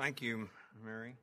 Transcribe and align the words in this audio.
Thank 0.00 0.22
you, 0.22 0.48
Mary. 0.82 1.14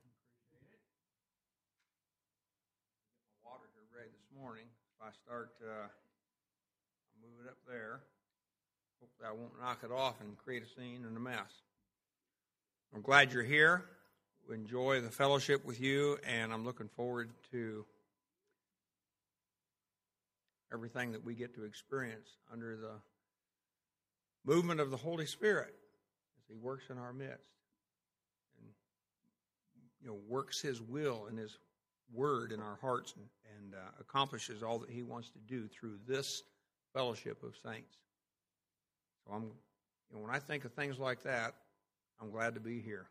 Water 3.44 3.64
here 3.74 3.82
ready 3.98 4.12
this 4.12 4.40
morning. 4.40 4.66
If 4.96 5.08
I 5.08 5.10
start, 5.26 5.50
uh, 5.64 5.88
move 7.20 7.44
it 7.44 7.50
up 7.50 7.58
there. 7.68 8.02
Hopefully, 9.02 9.28
I 9.28 9.32
won't 9.32 9.60
knock 9.60 9.80
it 9.84 9.92
off 9.92 10.22
and 10.22 10.38
create 10.38 10.62
a 10.62 10.80
scene 10.80 11.06
and 11.08 11.18
a 11.18 11.20
mess. 11.20 11.50
I'm 12.94 13.02
glad 13.02 13.34
you're 13.34 13.42
here. 13.42 13.86
We 14.48 14.54
enjoy 14.54 15.02
the 15.02 15.10
fellowship 15.10 15.66
with 15.66 15.82
you, 15.82 16.20
and 16.24 16.54
I'm 16.54 16.64
looking 16.64 16.90
forward 16.90 17.32
to 17.54 17.84
everything 20.72 21.14
that 21.14 21.26
we 21.26 21.34
get 21.34 21.56
to 21.56 21.64
experience 21.64 22.30
under 22.54 22.78
the 22.78 22.94
movement 24.46 24.80
of 24.80 24.92
the 24.92 24.98
Holy 24.98 25.26
Spirit 25.26 25.74
as 26.38 26.48
He 26.48 26.54
works 26.54 26.92
in 26.92 27.00
our 27.00 27.12
midst 27.12 27.57
you 30.02 30.08
know 30.08 30.18
works 30.28 30.62
His 30.62 30.82
will 30.82 31.26
and 31.28 31.38
His 31.38 31.58
word 32.14 32.52
in 32.52 32.62
our 32.62 32.78
hearts 32.82 33.14
and, 33.16 33.26
and 33.58 33.74
uh, 33.76 33.78
accomplishes 34.00 34.64
all 34.64 34.80
that 34.80 34.90
He 34.90 35.04
wants 35.04 35.30
to 35.32 35.40
do 35.40 35.68
through 35.68 35.98
this 36.08 36.44
fellowship 36.94 37.44
of 37.44 37.54
saints. 37.64 37.96
So 39.26 39.34
I'm, 39.34 39.44
you 39.44 40.16
know, 40.16 40.22
when 40.22 40.34
I 40.34 40.40
think 40.40 40.66
of 40.66 40.74
things 40.74 40.98
like 40.98 41.24
that, 41.24 41.54
I'm 42.22 42.32
glad 42.32 42.56
to 42.56 42.60
be 42.60 42.82
here. 42.82 43.08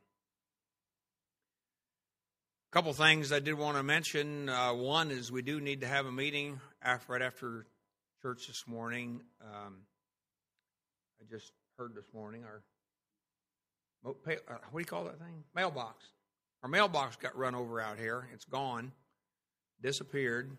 A 2.70 2.72
couple 2.72 2.92
things 2.92 3.32
I 3.32 3.38
did 3.38 3.54
want 3.54 3.76
to 3.76 3.82
mention. 3.82 4.48
Uh, 4.48 4.74
one 4.74 5.10
is 5.10 5.30
we 5.30 5.42
do 5.42 5.60
need 5.60 5.82
to 5.82 5.86
have 5.86 6.06
a 6.06 6.12
meeting 6.12 6.60
after, 6.82 7.12
right 7.12 7.22
after 7.22 7.66
church 8.22 8.48
this 8.48 8.64
morning. 8.66 9.20
Um, 9.40 9.76
I 11.20 11.24
just 11.30 11.52
heard 11.78 11.94
this 11.94 12.06
morning 12.12 12.44
our 12.44 12.62
uh, 14.04 14.12
what 14.70 14.72
do 14.72 14.78
you 14.78 14.84
call 14.84 15.04
that 15.04 15.18
thing? 15.18 15.42
Mailbox. 15.54 16.04
Our 16.62 16.68
mailbox 16.68 17.16
got 17.16 17.36
run 17.36 17.54
over 17.54 17.80
out 17.80 17.98
here. 17.98 18.28
It's 18.32 18.44
gone, 18.44 18.92
disappeared. 19.80 20.56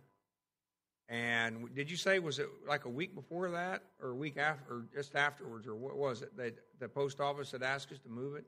And 1.09 1.73
did 1.73 1.90
you 1.90 1.98
say 1.98 2.20
was 2.20 2.40
it 2.40 2.48
like 2.67 2.86
a 2.86 2.90
week 2.90 3.16
before 3.16 3.52
that, 3.52 3.84
or 4.02 4.09
a 4.09 4.16
week 4.16 4.38
after, 4.38 4.73
or 4.73 4.86
just 4.94 5.16
afterwards, 5.16 5.68
or 5.68 5.75
what 5.75 5.95
was 5.95 6.22
it? 6.22 6.36
They, 6.36 6.52
the 6.80 6.90
post 6.90 7.22
office 7.22 7.52
had 7.52 7.64
asked 7.64 7.92
us 7.92 8.00
to 8.00 8.09
move 8.09 8.36
it. 8.36 8.45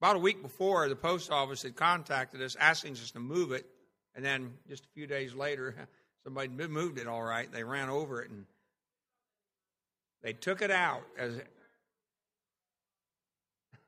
About 0.00 0.16
a 0.16 0.20
week 0.20 0.40
before, 0.40 0.88
the 0.88 0.96
post 0.96 1.30
office 1.30 1.62
had 1.62 1.76
contacted 1.76 2.40
us 2.40 2.56
asking 2.58 2.92
us 2.92 3.10
to 3.10 3.20
move 3.20 3.52
it, 3.52 3.66
and 4.14 4.24
then 4.24 4.54
just 4.68 4.84
a 4.84 4.88
few 4.94 5.06
days 5.06 5.34
later, 5.34 5.74
somebody 6.24 6.48
moved 6.48 6.98
it 6.98 7.06
all 7.06 7.22
right. 7.22 7.50
They 7.52 7.64
ran 7.64 7.88
over 7.88 8.22
it 8.22 8.30
and 8.30 8.46
they 10.22 10.32
took 10.32 10.62
it 10.62 10.70
out 10.70 11.02
as. 11.18 11.40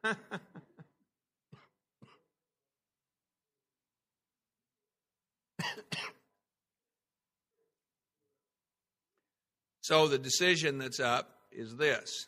so 9.82 10.06
the 10.06 10.18
decision 10.18 10.78
that's 10.78 11.00
up 11.00 11.28
is 11.50 11.76
this. 11.76 12.26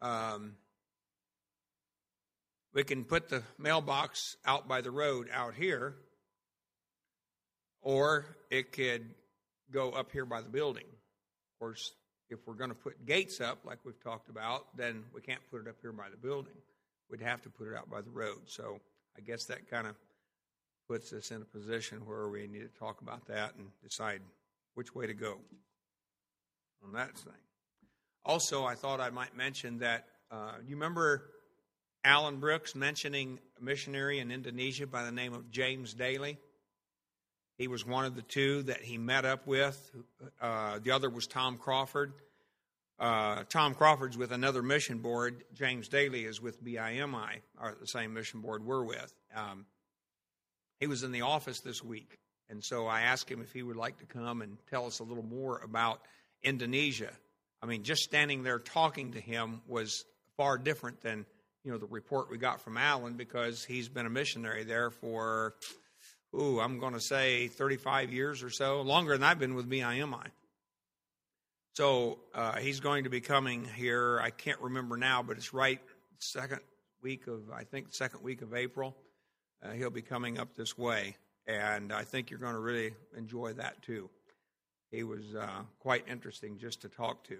Um, 0.00 0.54
we 2.72 2.82
can 2.82 3.04
put 3.04 3.28
the 3.28 3.42
mailbox 3.58 4.36
out 4.46 4.66
by 4.66 4.80
the 4.80 4.90
road 4.90 5.28
out 5.32 5.54
here, 5.54 5.96
or 7.82 8.24
it 8.50 8.72
could 8.72 9.14
go 9.70 9.90
up 9.90 10.12
here 10.12 10.24
by 10.24 10.40
the 10.40 10.48
building. 10.48 10.86
Of 10.86 11.58
course, 11.58 11.92
if 12.30 12.38
we're 12.46 12.54
going 12.54 12.70
to 12.70 12.76
put 12.76 13.04
gates 13.04 13.42
up, 13.42 13.58
like 13.66 13.78
we've 13.84 14.02
talked 14.02 14.30
about, 14.30 14.74
then 14.78 15.04
we 15.14 15.20
can't 15.20 15.42
put 15.50 15.60
it 15.60 15.68
up 15.68 15.76
here 15.82 15.92
by 15.92 16.08
the 16.10 16.16
building. 16.16 16.54
We'd 17.10 17.20
have 17.20 17.42
to 17.42 17.50
put 17.50 17.68
it 17.68 17.76
out 17.76 17.90
by 17.90 18.00
the 18.00 18.10
road. 18.10 18.42
So 18.46 18.80
I 19.14 19.20
guess 19.20 19.44
that 19.46 19.68
kind 19.68 19.86
of 19.86 19.94
puts 20.88 21.12
us 21.12 21.32
in 21.32 21.42
a 21.42 21.44
position 21.44 22.06
where 22.06 22.28
we 22.28 22.46
need 22.46 22.60
to 22.60 22.78
talk 22.78 23.02
about 23.02 23.26
that 23.26 23.56
and 23.56 23.66
decide 23.82 24.22
which 24.74 24.94
way 24.94 25.06
to 25.06 25.14
go 25.14 25.36
on 26.84 26.92
that 26.92 27.16
thing. 27.16 27.32
Also, 28.24 28.64
I 28.64 28.74
thought 28.74 29.00
I 29.00 29.10
might 29.10 29.36
mention 29.36 29.78
that 29.78 30.06
uh, 30.30 30.52
you 30.66 30.76
remember 30.76 31.24
Alan 32.04 32.38
Brooks 32.38 32.74
mentioning 32.74 33.38
a 33.60 33.64
missionary 33.64 34.18
in 34.20 34.30
Indonesia 34.30 34.86
by 34.86 35.04
the 35.04 35.12
name 35.12 35.32
of 35.32 35.50
James 35.50 35.94
Daly? 35.94 36.38
He 37.56 37.68
was 37.68 37.86
one 37.86 38.04
of 38.04 38.14
the 38.14 38.22
two 38.22 38.62
that 38.64 38.80
he 38.80 38.96
met 38.96 39.24
up 39.24 39.46
with. 39.46 39.90
Uh, 40.40 40.78
the 40.82 40.92
other 40.92 41.10
was 41.10 41.26
Tom 41.26 41.58
Crawford. 41.58 42.14
Uh, 42.98 43.44
Tom 43.48 43.74
Crawford's 43.74 44.16
with 44.16 44.32
another 44.32 44.62
mission 44.62 44.98
board. 44.98 45.44
James 45.54 45.88
Daly 45.88 46.24
is 46.24 46.40
with 46.40 46.62
BIMI, 46.62 47.40
or 47.60 47.74
the 47.80 47.86
same 47.86 48.14
mission 48.14 48.40
board 48.40 48.64
we're 48.64 48.84
with. 48.84 49.12
Um, 49.34 49.66
he 50.78 50.86
was 50.86 51.02
in 51.02 51.12
the 51.12 51.22
office 51.22 51.60
this 51.60 51.82
week, 51.82 52.18
and 52.48 52.62
so 52.64 52.86
I 52.86 53.02
asked 53.02 53.30
him 53.30 53.40
if 53.40 53.52
he 53.52 53.62
would 53.62 53.76
like 53.76 53.98
to 53.98 54.06
come 54.06 54.42
and 54.42 54.56
tell 54.68 54.86
us 54.86 55.00
a 55.00 55.04
little 55.04 55.24
more 55.24 55.58
about 55.58 56.00
Indonesia. 56.42 57.10
I 57.62 57.66
mean, 57.66 57.82
just 57.82 58.02
standing 58.02 58.42
there 58.42 58.58
talking 58.58 59.12
to 59.12 59.20
him 59.20 59.60
was 59.66 60.04
far 60.36 60.58
different 60.58 61.02
than 61.02 61.26
you 61.64 61.70
know 61.70 61.78
the 61.78 61.86
report 61.86 62.30
we 62.30 62.38
got 62.38 62.60
from 62.60 62.76
Alan 62.76 63.14
because 63.14 63.64
he's 63.64 63.88
been 63.88 64.06
a 64.06 64.10
missionary 64.10 64.64
there 64.64 64.90
for 64.90 65.54
ooh, 66.34 66.60
I'm 66.60 66.78
going 66.78 66.94
to 66.94 67.00
say 67.00 67.48
35 67.48 68.12
years 68.12 68.42
or 68.42 68.50
so, 68.50 68.82
longer 68.82 69.12
than 69.12 69.22
I've 69.22 69.38
been 69.38 69.54
with 69.54 69.68
BIMI. 69.68 70.26
So 71.74 72.18
uh, 72.34 72.56
he's 72.56 72.80
going 72.80 73.04
to 73.04 73.10
be 73.10 73.20
coming 73.20 73.64
here. 73.64 74.20
I 74.20 74.30
can't 74.30 74.60
remember 74.60 74.96
now, 74.96 75.22
but 75.22 75.36
it's 75.36 75.54
right 75.54 75.80
second 76.18 76.60
week 77.02 77.26
of 77.26 77.50
I 77.52 77.64
think 77.64 77.92
second 77.94 78.22
week 78.22 78.42
of 78.42 78.54
April. 78.54 78.96
Uh, 79.62 79.72
he'll 79.72 79.90
be 79.90 80.02
coming 80.02 80.38
up 80.38 80.54
this 80.56 80.76
way, 80.76 81.16
and 81.46 81.92
I 81.92 82.04
think 82.04 82.30
you're 82.30 82.40
going 82.40 82.54
to 82.54 82.60
really 82.60 82.94
enjoy 83.16 83.52
that 83.54 83.82
too. 83.82 84.08
He 84.90 85.04
was 85.04 85.34
uh, 85.34 85.62
quite 85.78 86.04
interesting 86.08 86.58
just 86.58 86.82
to 86.82 86.88
talk 86.88 87.24
to. 87.24 87.38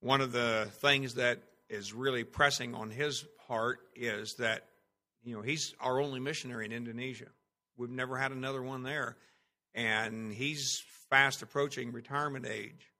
One 0.00 0.20
of 0.20 0.32
the 0.32 0.68
things 0.80 1.14
that 1.14 1.40
is 1.68 1.92
really 1.92 2.24
pressing 2.24 2.74
on 2.74 2.90
his 2.90 3.24
heart 3.46 3.80
is 3.94 4.34
that 4.34 4.64
you 5.22 5.34
know 5.34 5.42
he's 5.42 5.74
our 5.80 6.00
only 6.00 6.20
missionary 6.20 6.66
in 6.66 6.72
Indonesia. 6.72 7.28
We've 7.76 7.90
never 7.90 8.16
had 8.16 8.32
another 8.32 8.62
one 8.62 8.82
there. 8.82 9.16
And 9.74 10.32
he's 10.32 10.82
fast 11.10 11.42
approaching 11.42 11.92
retirement 11.92 12.46
age. 12.46 12.90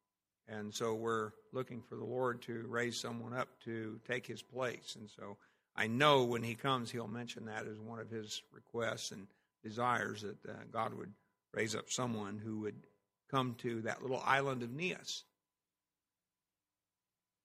And 0.48 0.74
so 0.74 0.94
we're 0.94 1.30
looking 1.52 1.80
for 1.82 1.96
the 1.96 2.04
Lord 2.04 2.42
to 2.42 2.66
raise 2.68 3.00
someone 3.00 3.32
up 3.32 3.48
to 3.64 4.00
take 4.06 4.26
his 4.26 4.42
place. 4.42 4.96
And 4.98 5.08
so 5.08 5.36
I 5.76 5.86
know 5.86 6.24
when 6.24 6.42
he 6.42 6.54
comes, 6.54 6.91
he'll 6.91 7.08
mention 7.08 7.46
that 7.46 7.66
as 7.66 7.78
one 7.78 8.00
of 8.00 8.10
his 8.10 8.42
requests 8.52 9.12
and 9.12 9.26
desires 9.62 10.22
that 10.22 10.36
uh, 10.48 10.54
God 10.70 10.94
would 10.94 11.12
raise 11.52 11.74
up 11.74 11.88
someone 11.88 12.38
who 12.44 12.60
would 12.60 12.86
come 13.34 13.56
to 13.59 13.81
that 13.83 14.00
little 14.00 14.22
island 14.25 14.62
of 14.62 14.71
Nias 14.71 15.25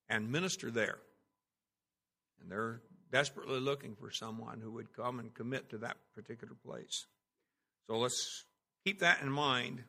and 0.07 0.31
minister 0.31 0.69
there. 0.69 0.99
And 2.39 2.51
they're 2.51 2.81
desperately 3.11 3.59
looking 3.59 3.95
for 3.95 4.11
someone 4.11 4.61
who 4.61 4.71
would 4.73 4.95
come 4.95 5.19
and 5.19 5.33
commit 5.33 5.71
to 5.71 5.79
that 5.79 5.97
particular 6.13 6.53
place. 6.63 7.07
So 7.87 7.97
let's 7.97 8.45
keep 8.85 8.99
that 8.99 9.23
in 9.23 9.31
mind 9.31 9.83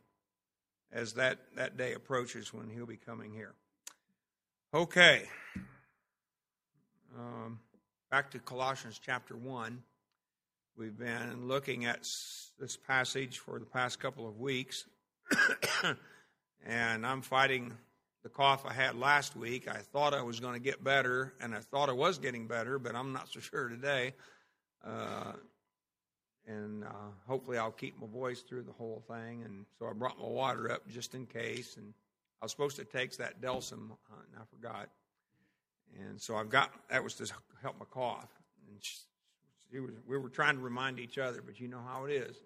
as 0.90 1.14
that, 1.14 1.38
that 1.56 1.76
day 1.76 1.92
approaches 1.92 2.52
when 2.54 2.70
he'll 2.70 2.86
be 2.86 2.96
coming 2.96 3.34
here. 3.34 3.52
Okay. 4.72 5.24
Um, 7.18 7.58
back 8.10 8.30
to 8.30 8.38
Colossians 8.38 8.98
chapter 9.04 9.36
1. 9.36 9.82
We've 10.78 10.96
been 10.96 11.46
looking 11.46 11.84
at 11.84 12.08
this 12.58 12.78
passage 12.86 13.38
for 13.38 13.58
the 13.58 13.66
past 13.66 14.00
couple 14.00 14.26
of 14.26 14.38
weeks. 14.38 14.86
and 16.66 17.06
I'm 17.06 17.22
fighting 17.22 17.72
the 18.22 18.28
cough 18.28 18.64
I 18.66 18.72
had 18.72 18.98
last 18.98 19.36
week. 19.36 19.68
I 19.68 19.78
thought 19.78 20.14
I 20.14 20.22
was 20.22 20.40
going 20.40 20.54
to 20.54 20.60
get 20.60 20.82
better, 20.82 21.32
and 21.40 21.54
I 21.54 21.60
thought 21.60 21.88
I 21.88 21.92
was 21.92 22.18
getting 22.18 22.46
better, 22.46 22.78
but 22.78 22.94
I'm 22.94 23.12
not 23.12 23.28
so 23.28 23.40
sure 23.40 23.68
today. 23.68 24.14
Uh, 24.84 25.32
and 26.46 26.84
uh, 26.84 27.12
hopefully 27.26 27.58
I'll 27.58 27.70
keep 27.70 28.00
my 28.00 28.06
voice 28.06 28.40
through 28.40 28.62
the 28.62 28.72
whole 28.72 29.04
thing. 29.08 29.42
And 29.44 29.66
so 29.78 29.86
I 29.86 29.92
brought 29.92 30.18
my 30.18 30.26
water 30.26 30.70
up 30.72 30.88
just 30.88 31.14
in 31.14 31.26
case. 31.26 31.76
And 31.76 31.92
I 32.40 32.44
was 32.44 32.50
supposed 32.50 32.76
to 32.76 32.84
take 32.84 33.16
that 33.18 33.40
Delsym, 33.40 33.90
uh, 33.90 34.22
and 34.26 34.36
I 34.40 34.44
forgot. 34.50 34.88
And 35.98 36.20
so 36.20 36.36
I've 36.36 36.50
got 36.50 36.72
that 36.88 37.02
was 37.02 37.14
to 37.14 37.32
help 37.62 37.78
my 37.78 37.84
cough. 37.86 38.30
And 38.68 38.78
she, 38.80 39.80
was, 39.80 39.92
we 40.08 40.18
were 40.18 40.28
trying 40.28 40.56
to 40.56 40.62
remind 40.62 40.98
each 40.98 41.18
other, 41.18 41.42
but 41.44 41.60
you 41.60 41.68
know 41.68 41.80
how 41.86 42.04
it 42.06 42.12
is. 42.12 42.36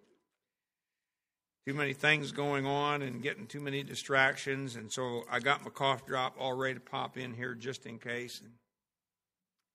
Too 1.67 1.75
many 1.75 1.95
things 1.95 2.33
going 2.33 2.67
on 2.67 3.03
and 3.03 3.23
getting 3.23 3.47
too 3.47 3.61
many 3.61 3.83
distractions, 3.83 4.77
and 4.77 4.93
so 4.93 5.25
I 5.31 5.41
got 5.41 5.65
my 5.65 5.71
cough 5.71 6.07
drop 6.07 6.37
all 6.39 6.53
ready 6.53 6.75
to 6.75 6.81
pop 6.81 7.17
in 7.17 7.33
here 7.33 7.55
just 7.55 7.87
in 7.87 7.99
case, 7.99 8.41
and 8.41 8.51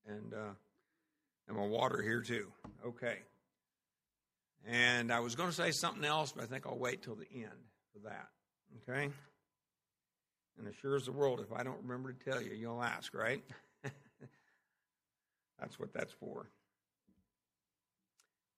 and, 0.10 0.34
uh, 0.34 0.54
and 1.48 1.58
my 1.58 1.66
water 1.66 2.02
here 2.02 2.22
too. 2.22 2.52
Okay. 2.86 3.18
And 4.68 5.12
I 5.12 5.20
was 5.20 5.36
going 5.36 5.50
to 5.50 5.56
say 5.56 5.72
something 5.72 6.04
else, 6.04 6.32
but 6.32 6.44
I 6.44 6.48
think 6.48 6.66
I'll 6.66 6.78
wait 6.78 7.02
till 7.02 7.16
the 7.16 7.28
end 7.34 7.52
for 7.94 8.00
that. 8.10 8.28
Okay? 8.90 9.10
And 10.58 10.68
as 10.68 10.76
sure 10.82 10.96
as 10.96 11.06
the 11.06 11.12
world, 11.12 11.40
if 11.40 11.58
I 11.58 11.64
don't 11.64 11.82
remember 11.82 12.12
to 12.12 12.32
tell 12.32 12.42
you, 12.42 12.54
you'll 12.54 12.84
ask, 12.84 13.14
right? 13.14 13.44
That's 15.60 15.80
what 15.80 15.94
that's 15.94 16.14
for. 16.14 16.50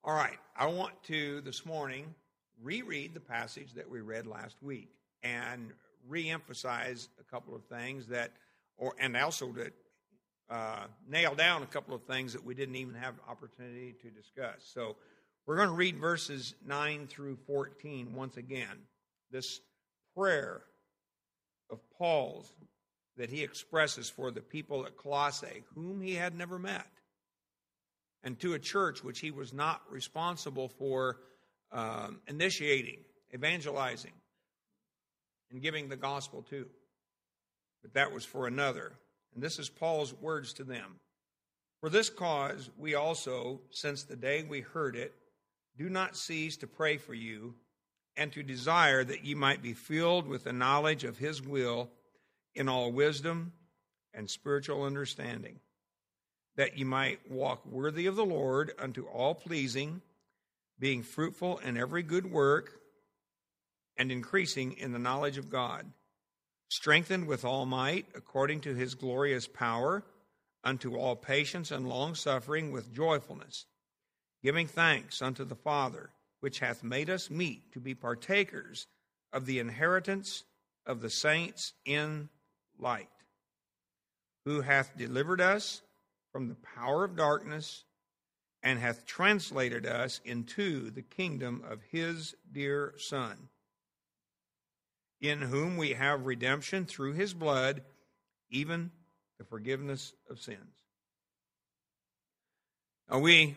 All 0.03 0.13
right, 0.13 0.37
I 0.55 0.67
want 0.67 0.93
to 1.05 1.41
this 1.41 1.65
morning 1.65 2.13
reread 2.61 3.13
the 3.13 3.19
passage 3.19 3.73
that 3.73 3.89
we 3.89 4.01
read 4.01 4.27
last 4.27 4.61
week 4.61 4.89
and 5.23 5.71
re-emphasize 6.07 7.09
a 7.19 7.23
couple 7.23 7.55
of 7.55 7.63
things 7.65 8.07
that, 8.07 8.31
or 8.77 8.93
and 8.99 9.15
also 9.15 9.51
to 9.51 9.71
uh, 10.49 10.85
nail 11.07 11.33
down 11.35 11.63
a 11.63 11.67
couple 11.67 11.95
of 11.95 12.03
things 12.03 12.33
that 12.33 12.43
we 12.43 12.53
didn't 12.53 12.75
even 12.75 12.95
have 12.95 13.15
opportunity 13.29 13.95
to 14.01 14.09
discuss. 14.09 14.69
So 14.73 14.97
we're 15.45 15.55
going 15.55 15.69
to 15.69 15.75
read 15.75 15.97
verses 15.97 16.55
9 16.65 17.07
through 17.07 17.37
14 17.47 18.13
once 18.13 18.37
again. 18.37 18.85
This 19.31 19.61
prayer 20.15 20.61
of 21.69 21.79
Paul's 21.97 22.53
that 23.17 23.29
he 23.29 23.43
expresses 23.43 24.09
for 24.09 24.31
the 24.31 24.41
people 24.41 24.85
at 24.85 24.97
Colossae, 24.97 25.63
whom 25.75 26.01
he 26.01 26.15
had 26.15 26.35
never 26.35 26.59
met, 26.59 26.87
and 28.23 28.39
to 28.39 28.53
a 28.53 28.59
church 28.59 29.03
which 29.03 29.19
he 29.19 29.31
was 29.31 29.53
not 29.53 29.81
responsible 29.89 30.67
for 30.67 31.17
um, 31.71 32.19
initiating, 32.27 33.00
evangelizing, 33.33 34.13
and 35.51 35.62
giving 35.62 35.89
the 35.89 35.95
gospel 35.95 36.44
to. 36.50 36.65
But 37.81 37.94
that 37.94 38.12
was 38.12 38.25
for 38.25 38.47
another. 38.47 38.94
And 39.33 39.44
this 39.44 39.59
is 39.59 39.69
Paul's 39.69 40.13
words 40.13 40.53
to 40.53 40.63
them. 40.63 41.00
For 41.79 41.89
this 41.89 42.09
cause, 42.09 42.69
we 42.77 42.95
also, 42.95 43.62
since 43.71 44.03
the 44.03 44.15
day 44.15 44.44
we 44.44 44.62
heard 44.62 44.95
it, 44.95 45.13
do 45.77 45.89
not 45.89 46.15
cease 46.15 46.57
to 46.57 46.68
pray 46.68 46.97
for 46.97 47.13
you 47.13 47.56
and 48.17 48.31
to 48.33 48.44
desire 48.44 49.03
that 49.03 49.25
ye 49.25 49.33
might 49.33 49.63
be 49.63 49.74
filled 49.74 50.27
with 50.27 50.44
the 50.44 50.53
knowledge 50.53 51.03
of 51.03 51.17
his 51.17 51.41
will 51.41 51.89
in 52.53 52.67
all 52.67 52.91
wisdom 52.91 53.53
and 54.13 54.29
spiritual 54.29 54.83
understanding, 54.83 55.59
that 56.57 56.77
ye 56.77 56.83
might 56.83 57.31
walk 57.31 57.65
worthy 57.65 58.06
of 58.06 58.15
the 58.15 58.25
Lord 58.25 58.74
unto 58.77 59.06
all 59.06 59.33
pleasing, 59.33 60.01
being 60.81 61.03
fruitful 61.03 61.59
in 61.59 61.77
every 61.77 62.01
good 62.01 62.29
work 62.29 62.73
and 63.97 64.11
increasing 64.11 64.73
in 64.73 64.91
the 64.91 64.99
knowledge 64.99 65.37
of 65.37 65.49
God, 65.49 65.85
strengthened 66.69 67.27
with 67.27 67.45
all 67.45 67.67
might 67.67 68.07
according 68.15 68.59
to 68.61 68.73
his 68.73 68.95
glorious 68.95 69.47
power, 69.47 70.03
unto 70.63 70.95
all 70.95 71.15
patience 71.15 71.71
and 71.71 71.87
long 71.87 72.15
suffering 72.15 72.71
with 72.71 72.93
joyfulness, 72.93 73.65
giving 74.43 74.67
thanks 74.67 75.21
unto 75.21 75.45
the 75.45 75.55
Father, 75.55 76.09
which 76.39 76.59
hath 76.59 76.83
made 76.83 77.09
us 77.09 77.29
meet 77.29 77.71
to 77.71 77.79
be 77.79 77.93
partakers 77.93 78.87
of 79.31 79.45
the 79.45 79.59
inheritance 79.59 80.43
of 80.85 81.01
the 81.01 81.09
saints 81.09 81.73
in 81.85 82.27
light, 82.79 83.09
who 84.45 84.61
hath 84.61 84.97
delivered 84.97 85.41
us 85.41 85.81
from 86.31 86.47
the 86.47 86.57
power 86.75 87.03
of 87.03 87.15
darkness 87.15 87.83
and 88.63 88.79
hath 88.79 89.05
translated 89.05 89.85
us 89.85 90.21
into 90.23 90.91
the 90.91 91.01
kingdom 91.01 91.63
of 91.67 91.81
his 91.91 92.35
dear 92.51 92.93
Son, 92.97 93.49
in 95.19 95.41
whom 95.41 95.77
we 95.77 95.93
have 95.93 96.25
redemption 96.25 96.85
through 96.85 97.13
his 97.13 97.33
blood, 97.33 97.81
even 98.49 98.91
the 99.39 99.45
forgiveness 99.45 100.13
of 100.29 100.39
sins. 100.39 100.83
Now, 103.09 103.19
we 103.19 103.55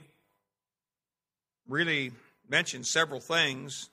really 1.68 2.12
mentioned 2.48 2.86
several 2.86 3.20
things 3.20 3.90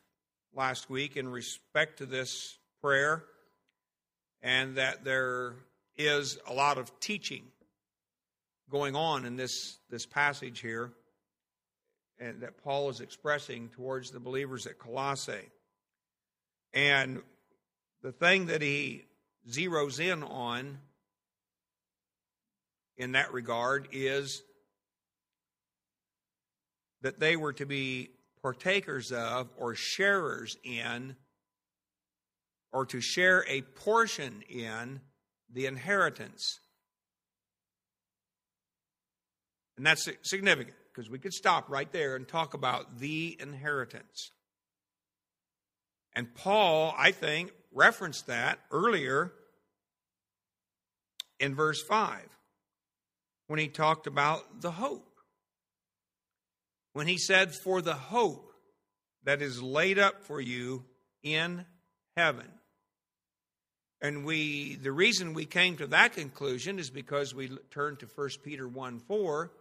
last 0.53 0.89
week 0.89 1.17
in 1.17 1.27
respect 1.29 1.97
to 1.97 2.05
this 2.05 2.57
prayer 2.81 3.23
and 4.41 4.77
that 4.77 5.03
there 5.03 5.55
is 5.97 6.37
a 6.47 6.53
lot 6.53 6.77
of 6.77 6.99
teaching 6.99 7.43
going 8.69 8.95
on 8.95 9.25
in 9.25 9.35
this, 9.35 9.77
this 9.89 10.05
passage 10.05 10.59
here 10.59 10.91
and 12.21 12.41
that 12.41 12.63
Paul 12.63 12.89
is 12.89 13.01
expressing 13.01 13.69
towards 13.69 14.12
the 14.12 14.19
believers 14.19 14.68
at 14.68 14.77
Colossae. 14.77 15.50
And 16.73 17.21
the 18.03 18.12
thing 18.12 18.45
that 18.45 18.62
he 18.62 19.06
zeroes 19.50 20.00
in 20.00 20.21
on 20.23 20.77
in 22.95 23.13
that 23.13 23.33
regard 23.33 23.88
is 23.91 24.44
that 27.01 27.19
they 27.19 27.35
were 27.35 27.53
to 27.53 27.65
be 27.65 28.12
partakers 28.44 29.12
of 29.12 29.50
or 29.57 29.74
sharers 29.74 30.56
in 30.63 31.15
or 32.71 32.85
to 32.85 33.01
share 33.01 33.44
a 33.47 33.62
portion 33.62 34.44
in 34.47 35.01
the 35.51 35.65
inheritance. 35.65 36.59
And 39.75 39.85
that's 39.85 40.07
significant 40.21 40.77
because 40.93 41.09
we 41.09 41.19
could 41.19 41.33
stop 41.33 41.69
right 41.69 41.91
there 41.91 42.15
and 42.15 42.27
talk 42.27 42.53
about 42.53 42.99
the 42.99 43.38
inheritance. 43.39 44.31
And 46.13 46.33
Paul, 46.35 46.93
I 46.97 47.11
think, 47.11 47.51
referenced 47.73 48.27
that 48.27 48.59
earlier 48.71 49.31
in 51.39 51.55
verse 51.55 51.81
5 51.81 52.19
when 53.47 53.59
he 53.59 53.67
talked 53.67 54.07
about 54.07 54.61
the 54.61 54.71
hope. 54.71 55.07
When 56.93 57.07
he 57.07 57.17
said, 57.17 57.53
For 57.53 57.81
the 57.81 57.93
hope 57.93 58.51
that 59.23 59.41
is 59.41 59.61
laid 59.61 59.97
up 59.97 60.23
for 60.23 60.41
you 60.41 60.83
in 61.23 61.65
heaven. 62.17 62.47
And 64.01 64.25
we, 64.25 64.75
the 64.75 64.91
reason 64.91 65.33
we 65.33 65.45
came 65.45 65.77
to 65.77 65.88
that 65.88 66.13
conclusion 66.13 66.79
is 66.79 66.89
because 66.89 67.35
we 67.35 67.51
turned 67.69 67.99
to 67.99 68.07
1 68.07 68.29
Peter 68.43 68.67
1 68.67 68.99
4. 68.99 69.51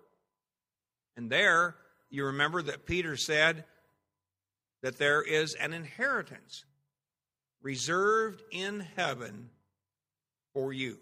And 1.17 1.31
there, 1.31 1.77
you 2.11 2.27
remember 2.27 2.63
that 2.63 2.87
Peter 2.87 3.17
said 3.17 3.65
that 4.83 4.99
there 4.99 5.23
is 5.23 5.55
an 5.55 5.73
inheritance 5.73 6.65
reserved 7.63 8.43
in 8.51 8.81
heaven 8.81 9.51
for 10.55 10.73
you. 10.73 10.99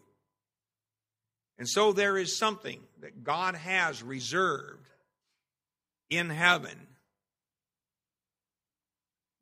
And 1.58 1.68
so 1.68 1.92
there 1.92 2.16
is 2.16 2.38
something 2.38 2.80
that 3.00 3.24
God 3.24 3.54
has 3.56 4.02
reserved 4.02 4.86
in 6.10 6.30
heaven. 6.30 6.86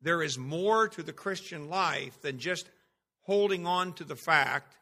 There 0.01 0.21
is 0.21 0.37
more 0.37 0.87
to 0.89 1.03
the 1.03 1.13
Christian 1.13 1.69
life 1.69 2.21
than 2.21 2.39
just 2.39 2.69
holding 3.21 3.65
on 3.65 3.93
to 3.93 4.03
the 4.03 4.15
fact, 4.15 4.75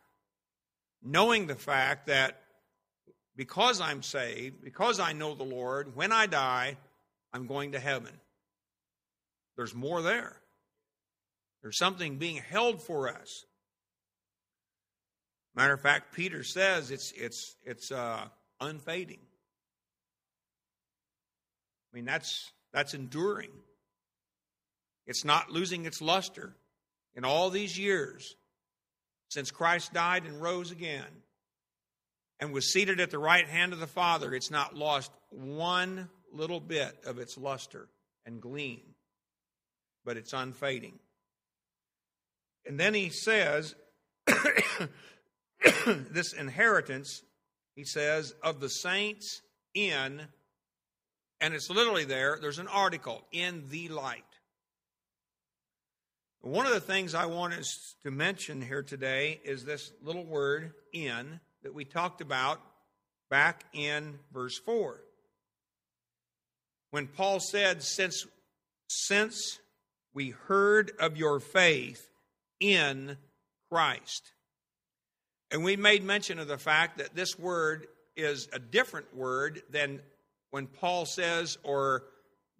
knowing 1.02 1.48
the 1.48 1.56
fact 1.56 2.08
that 2.08 2.42
because 3.36 3.82
I'm 3.82 4.02
saved, 4.02 4.64
because 4.64 5.00
I 5.00 5.14
know 5.14 5.36
the 5.36 5.44
Lord, 5.44 5.96
when 5.96 6.12
I 6.12 6.26
die, 6.26 6.78
I'm 7.34 7.48
going 7.48 7.74
to 7.74 7.80
heaven. 7.80 8.14
There's 9.58 9.76
more 9.76 10.02
there. 10.02 10.38
There's 11.62 11.78
something 11.78 12.18
being 12.18 12.38
held 12.38 12.82
for 12.82 13.10
us. 13.10 13.46
Matter 15.56 15.74
of 15.74 15.82
fact, 15.82 16.14
Peter 16.14 16.44
says 16.44 16.92
it's 16.92 17.12
it's 17.14 17.56
it's 17.64 17.92
uh, 17.92 18.26
unfading. 18.60 19.20
I 21.92 21.96
mean 21.96 22.06
that's 22.06 22.52
that's 22.74 22.94
enduring. 22.94 23.52
It's 25.08 25.24
not 25.24 25.50
losing 25.50 25.86
its 25.86 26.02
luster 26.02 26.56
in 27.16 27.24
all 27.24 27.50
these 27.50 27.80
years 27.80 28.36
since 29.30 29.50
Christ 29.50 29.94
died 29.94 30.26
and 30.26 30.42
rose 30.42 30.72
again 30.72 31.06
and 32.40 32.54
was 32.54 32.72
seated 32.72 33.00
at 33.00 33.12
the 33.12 33.20
right 33.20 33.48
hand 33.48 33.74
of 33.74 33.80
the 33.80 33.88
Father, 33.88 34.34
it's 34.34 34.52
not 34.52 34.76
lost 34.76 35.12
one 35.30 36.10
little 36.34 36.60
bit 36.60 36.98
of 37.06 37.18
its 37.18 37.38
luster 37.38 37.88
and 38.26 38.42
gleam, 38.42 38.82
but 40.04 40.18
it's 40.18 40.34
unfading. 40.34 41.00
And 42.66 42.80
then 42.80 42.94
he 42.94 43.10
says, 43.10 43.76
this 45.86 46.34
inheritance, 46.34 47.22
he 47.76 47.84
says, 47.84 48.34
of 48.42 48.60
the 48.60 48.70
saints 48.70 49.42
in, 49.74 50.22
and 51.40 51.54
it's 51.54 51.70
literally 51.70 52.06
there, 52.06 52.38
there's 52.42 52.60
an 52.60 52.68
article, 52.68 53.24
in 53.32 53.66
the 53.70 53.90
light. 53.90 54.24
One 56.42 56.68
of 56.68 56.74
the 56.74 56.80
things 56.80 57.16
I 57.16 57.26
want 57.26 57.54
us 57.54 57.96
to 58.04 58.12
mention 58.12 58.62
here 58.62 58.84
today 58.84 59.42
is 59.44 59.66
this 59.66 59.92
little 60.04 60.26
word 60.26 60.74
in 60.94 61.40
that 61.66 61.74
we 61.74 61.84
talked 61.84 62.22
about 62.22 62.62
back 63.32 63.64
in 63.74 64.20
verse 64.32 64.56
4. 64.60 65.02
When 66.92 67.08
Paul 67.08 67.40
said, 67.40 67.82
Since, 67.82 68.28
since 68.88 69.58
we 70.14 70.30
heard 70.30 70.92
of 71.00 71.18
your 71.18 71.40
faith 71.40 72.08
in 72.60 73.18
Christ. 73.72 74.32
And 75.50 75.64
we 75.64 75.76
made 75.76 76.04
mention 76.04 76.38
of 76.38 76.48
the 76.48 76.60
fact 76.60 77.00
that 77.00 77.16
this 77.16 77.38
word 77.40 77.88
is 78.16 78.48
a 78.54 78.60
different 78.60 79.16
word 79.16 79.64
than 79.72 80.02
when 80.52 80.68
Paul 80.68 81.08
says 81.08 81.58
or 81.64 82.04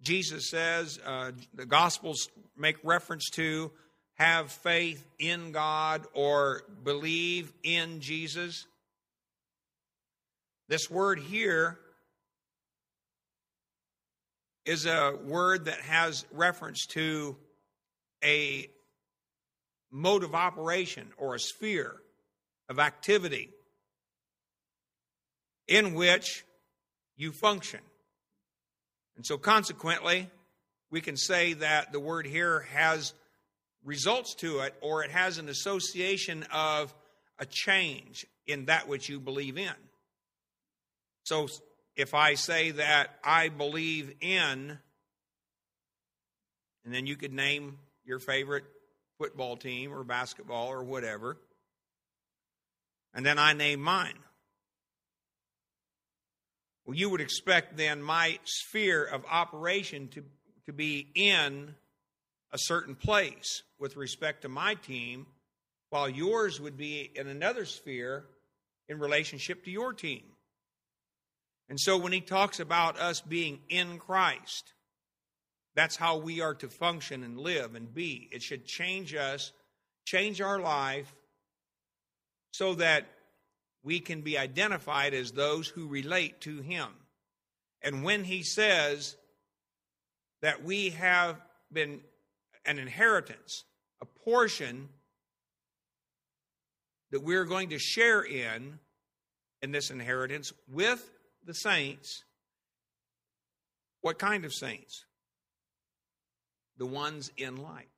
Jesus 0.02 0.50
says, 0.50 1.00
uh, 1.06 1.32
the 1.54 1.68
Gospels 1.68 2.28
make 2.58 2.78
reference 2.84 3.30
to 3.36 3.72
have 4.16 4.52
faith 4.52 5.06
in 5.20 5.52
God 5.52 6.08
or 6.16 6.64
believe 6.84 7.54
in 7.62 8.00
Jesus. 8.00 8.66
This 10.68 10.90
word 10.90 11.20
here 11.20 11.78
is 14.66 14.88
a 14.88 15.16
word 15.24 15.66
that 15.66 15.80
has 15.82 16.26
reference 16.32 16.88
to 16.88 17.38
a 18.24 18.68
mode 19.92 20.24
of 20.24 20.34
operation 20.34 21.08
or 21.18 21.36
a 21.36 21.40
sphere 21.40 21.94
of 22.68 22.80
activity 22.80 23.52
in 25.68 25.94
which 25.94 26.44
you 27.16 27.32
function. 27.32 27.82
And 29.16 29.26
so, 29.26 29.38
consequently, 29.38 30.30
we 30.90 31.00
can 31.00 31.16
say 31.16 31.54
that 31.54 31.92
the 31.92 32.00
word 32.00 32.26
here 32.26 32.62
has 32.74 33.14
results 33.84 34.34
to 34.36 34.60
it 34.60 34.74
or 34.82 35.04
it 35.04 35.12
has 35.12 35.38
an 35.38 35.48
association 35.48 36.44
of 36.52 36.94
a 37.38 37.46
change 37.46 38.26
in 38.48 38.66
that 38.66 38.88
which 38.88 39.10
you 39.10 39.20
believe 39.20 39.60
in. 39.60 39.74
So, 41.26 41.48
if 41.96 42.14
I 42.14 42.36
say 42.36 42.70
that 42.72 43.10
I 43.24 43.50
believe 43.50 44.14
in, 44.22 44.78
and 46.84 46.94
then 46.94 47.08
you 47.08 47.16
could 47.16 47.34
name 47.34 47.80
your 48.06 48.20
favorite 48.20 48.66
football 49.18 49.58
team 49.58 49.92
or 49.92 50.04
basketball 50.04 50.68
or 50.68 50.84
whatever, 50.84 51.38
and 53.16 53.26
then 53.26 53.40
I 53.40 53.54
name 53.54 53.82
mine. 53.82 54.20
Well, 56.86 56.96
you 56.96 57.10
would 57.10 57.22
expect 57.22 57.76
then 57.76 58.04
my 58.04 58.38
sphere 58.44 59.04
of 59.04 59.26
operation 59.28 60.10
to, 60.10 60.24
to 60.68 60.74
be 60.74 61.08
in 61.16 61.74
a 62.52 62.58
certain 62.60 62.94
place 62.94 63.64
with 63.80 63.98
respect 63.98 64.44
to 64.44 64.50
my 64.50 64.76
team, 64.76 65.26
while 65.90 66.08
yours 66.08 66.62
would 66.62 66.78
be 66.78 67.10
in 67.16 67.28
another 67.28 67.66
sphere 67.66 68.26
in 68.88 69.00
relationship 69.00 69.66
to 69.66 69.72
your 69.72 69.92
team. 69.92 70.22
And 71.70 71.80
so 71.80 71.98
when 71.98 72.12
he 72.12 72.22
talks 72.22 72.60
about 72.60 73.00
us 73.00 73.22
being 73.22 73.60
in 73.70 73.98
Christ, 73.98 74.74
that's 75.76 75.96
how 75.96 76.18
we 76.18 76.42
are 76.42 76.56
to 76.56 76.70
function 76.70 77.24
and 77.24 77.38
live 77.38 77.76
and 77.76 77.94
be. 77.94 78.30
It 78.32 78.42
should 78.42 78.66
change 78.66 79.14
us, 79.14 79.52
change 80.06 80.42
our 80.42 80.60
life, 80.60 81.14
so 82.52 82.76
that 82.76 83.06
we 83.84 84.00
can 84.00 84.22
be 84.22 84.38
identified 84.38 85.14
as 85.14 85.32
those 85.32 85.68
who 85.68 85.88
relate 85.88 86.42
to 86.42 86.62
Him. 86.62 86.88
And 87.82 88.04
when 88.04 88.24
He 88.24 88.44
says 88.44 89.18
that 90.42 90.64
we 90.64 90.92
have 90.92 91.42
been 91.72 92.02
an 92.66 92.80
inheritance, 92.80 93.66
a 94.02 94.06
portion 94.06 94.90
that 97.12 97.24
we're 97.24 97.46
going 97.46 97.70
to 97.70 97.80
share 97.80 98.22
in, 98.22 98.80
in 99.62 99.72
this 99.72 99.90
inheritance 99.90 100.54
with 100.72 101.12
the 101.46 101.54
saints. 101.54 102.24
What 104.02 104.20
kind 104.20 104.46
of 104.46 104.54
saints? 104.54 105.06
The 106.78 106.86
ones 106.86 107.32
in 107.38 107.58
light. 107.58 107.90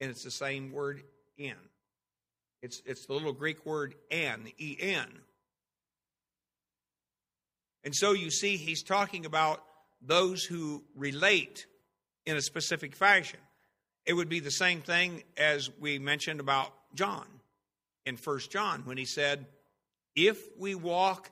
And 0.00 0.10
it's 0.10 0.24
the 0.24 0.30
same 0.30 0.72
word 0.72 1.02
in. 1.36 1.54
It's, 2.62 2.82
it's 2.86 3.06
the 3.06 3.12
little 3.12 3.32
Greek 3.32 3.64
word 3.64 3.94
en, 4.10 4.48
en. 4.58 5.06
And 7.84 7.94
so 7.94 8.12
you 8.12 8.30
see, 8.30 8.56
he's 8.56 8.82
talking 8.82 9.26
about 9.26 9.62
those 10.02 10.42
who 10.42 10.82
relate 10.94 11.66
in 12.24 12.36
a 12.36 12.42
specific 12.42 12.96
fashion. 12.96 13.38
It 14.04 14.14
would 14.14 14.28
be 14.28 14.40
the 14.40 14.50
same 14.50 14.82
thing 14.82 15.22
as 15.36 15.70
we 15.80 15.98
mentioned 15.98 16.40
about 16.40 16.72
John 16.94 17.26
in 18.04 18.16
First 18.16 18.50
John 18.50 18.82
when 18.84 18.96
he 18.96 19.04
said, 19.04 19.46
If 20.14 20.38
we 20.58 20.74
walk 20.74 21.30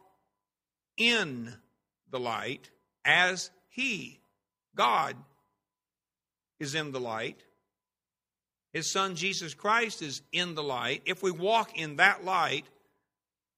in 0.97 1.55
the 2.11 2.21
light 2.21 2.71
as 3.05 3.51
he, 3.69 4.21
God, 4.75 5.17
is 6.61 6.75
in 6.75 6.93
the 6.93 7.01
light, 7.01 7.43
his 8.73 8.91
son 8.91 9.15
Jesus 9.15 9.55
Christ 9.55 10.03
is 10.03 10.23
in 10.33 10.55
the 10.55 10.63
light. 10.63 11.03
If 11.07 11.23
we 11.23 11.31
walk 11.31 11.79
in 11.79 11.97
that 11.97 12.25
light, 12.25 12.67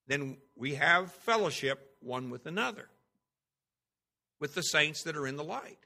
then 0.06 0.36
we 0.54 0.74
have 0.74 1.10
fellowship 1.10 1.96
one 2.00 2.30
with 2.30 2.46
another, 2.46 2.88
with 4.40 4.54
the 4.54 4.62
saints 4.62 5.02
that 5.04 5.16
are 5.16 5.26
in 5.26 5.36
the 5.36 5.44
light. 5.44 5.78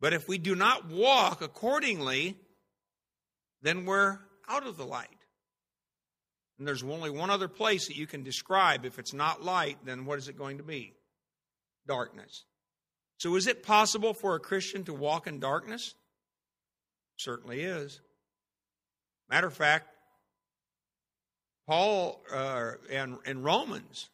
But 0.00 0.12
if 0.12 0.26
we 0.26 0.38
do 0.38 0.54
not 0.54 0.88
walk 0.88 1.42
accordingly, 1.42 2.36
then 3.62 3.84
we're 3.84 4.18
out 4.48 4.66
of 4.66 4.76
the 4.76 4.86
light. 4.86 5.13
And 6.58 6.68
there's 6.68 6.82
only 6.82 7.10
one 7.10 7.30
other 7.30 7.48
place 7.48 7.88
that 7.88 7.96
you 7.96 8.06
can 8.06 8.22
describe. 8.22 8.84
If 8.84 8.98
it's 8.98 9.12
not 9.12 9.42
light, 9.42 9.78
then 9.84 10.04
what 10.04 10.18
is 10.18 10.28
it 10.28 10.38
going 10.38 10.58
to 10.58 10.64
be? 10.64 10.94
Darkness. 11.86 12.44
So 13.18 13.34
is 13.36 13.46
it 13.46 13.62
possible 13.62 14.14
for 14.14 14.34
a 14.34 14.40
Christian 14.40 14.84
to 14.84 14.94
walk 14.94 15.26
in 15.26 15.40
darkness? 15.40 15.94
Certainly 17.16 17.62
is. 17.62 18.00
Matter 19.28 19.46
of 19.46 19.54
fact, 19.54 19.88
Paul 21.66 22.22
uh, 22.32 22.72
and 22.90 23.16
in 23.24 23.42
Romans 23.42 24.10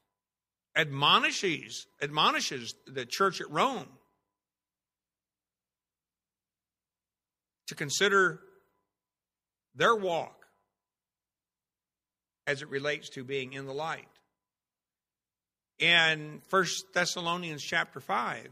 admonishes 0.76 1.86
admonishes 2.00 2.74
the 2.86 3.04
church 3.04 3.40
at 3.40 3.50
Rome 3.50 3.88
to 7.66 7.74
consider 7.74 8.40
their 9.74 9.96
walk 9.96 10.39
as 12.46 12.62
it 12.62 12.68
relates 12.68 13.08
to 13.10 13.24
being 13.24 13.52
in 13.52 13.66
the 13.66 13.74
light. 13.74 14.08
In 15.78 16.42
First 16.48 16.92
Thessalonians 16.92 17.62
chapter 17.62 18.00
5, 18.00 18.48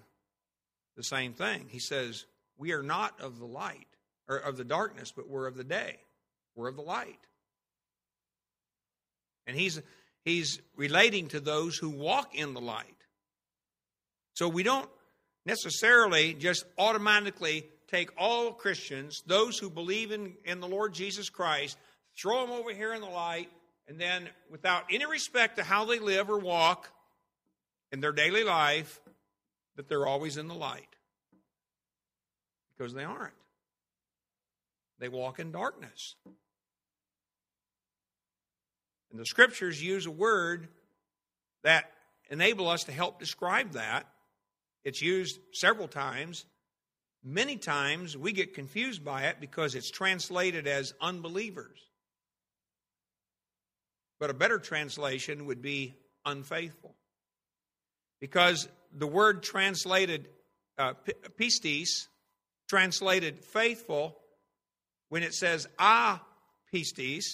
the 0.97 1.03
same 1.03 1.33
thing. 1.33 1.67
He 1.69 1.79
says, 1.79 2.25
We 2.57 2.73
are 2.73 2.83
not 2.83 3.21
of 3.21 3.39
the 3.39 3.47
light, 3.47 3.87
or 4.29 4.37
of 4.37 4.57
the 4.57 4.65
darkness, 4.65 5.13
but 5.15 5.29
we're 5.29 5.47
of 5.47 5.57
the 5.57 5.65
day. 5.65 5.97
We're 6.55 6.69
of 6.69 6.77
the 6.77 6.83
light. 6.83 7.19
And 9.47 9.57
he's 9.57 9.81
he's 10.25 10.61
relating 10.77 11.29
to 11.29 11.41
those 11.41 11.77
who 11.77 11.89
walk 11.89 12.35
in 12.35 12.55
the 12.55 12.61
light. 12.61 12.87
So 14.35 14.49
we 14.49 14.63
don't 14.63 14.89
necessarily 15.47 16.35
just 16.35 16.65
automatically 16.77 17.65
take 17.89 18.11
all 18.19 18.53
Christians, 18.53 19.23
those 19.27 19.59
who 19.59 19.71
believe 19.71 20.13
in, 20.13 20.35
in 20.45 20.61
the 20.61 20.69
Lord 20.69 20.93
Jesus 20.93 21.31
Christ, 21.31 21.79
throw 22.21 22.43
them 22.43 22.51
over 22.51 22.73
here 22.73 22.93
in 22.93 23.01
the 23.01 23.09
light, 23.09 23.49
and 23.89 23.99
then 23.99 24.29
without 24.51 24.85
any 24.91 25.07
respect 25.07 25.57
to 25.57 25.65
how 25.65 25.87
they 25.87 25.99
live 25.99 26.29
or 26.29 26.39
walk 26.39 26.91
in 27.91 28.01
their 28.01 28.13
daily 28.13 28.45
life, 28.45 29.01
that 29.77 29.89
they're 29.89 30.07
always 30.07 30.37
in 30.37 30.47
the 30.47 30.55
light. 30.55 30.95
Because 32.77 32.93
they 32.93 33.05
aren't. 33.05 33.33
They 34.99 35.09
walk 35.09 35.39
in 35.39 35.53
darkness. 35.53 36.17
And 39.11 39.19
the 39.19 39.25
scriptures 39.25 39.83
use 39.83 40.05
a 40.05 40.11
word 40.11 40.69
that 41.65 41.91
enable 42.29 42.69
us 42.69 42.85
to 42.85 42.93
help 42.93 43.19
describe 43.19 43.73
that. 43.73 44.07
It's 44.85 45.01
used 45.01 45.39
several 45.53 45.89
times. 45.89 46.45
Many 47.25 47.57
times 47.57 48.17
we 48.17 48.33
get 48.33 48.55
confused 48.55 49.03
by 49.03 49.25
it 49.25 49.41
because 49.41 49.75
it's 49.75 49.91
translated 49.91 50.67
as 50.67 50.93
unbelievers. 51.01 51.88
But 54.19 54.31
a 54.31 54.35
better 54.35 54.59
translation 54.59 55.47
would 55.47 55.63
be 55.63 55.95
unfaithful. 56.25 56.95
Because 58.21 58.69
the 58.93 59.07
word 59.07 59.43
translated 59.43 60.29
uh, 60.77 60.95
pistis, 61.39 62.07
translated 62.69 63.45
faithful, 63.45 64.17
when 65.09 65.23
it 65.23 65.35
says 65.35 65.67
a 65.79 66.21
pistis, 66.73 67.25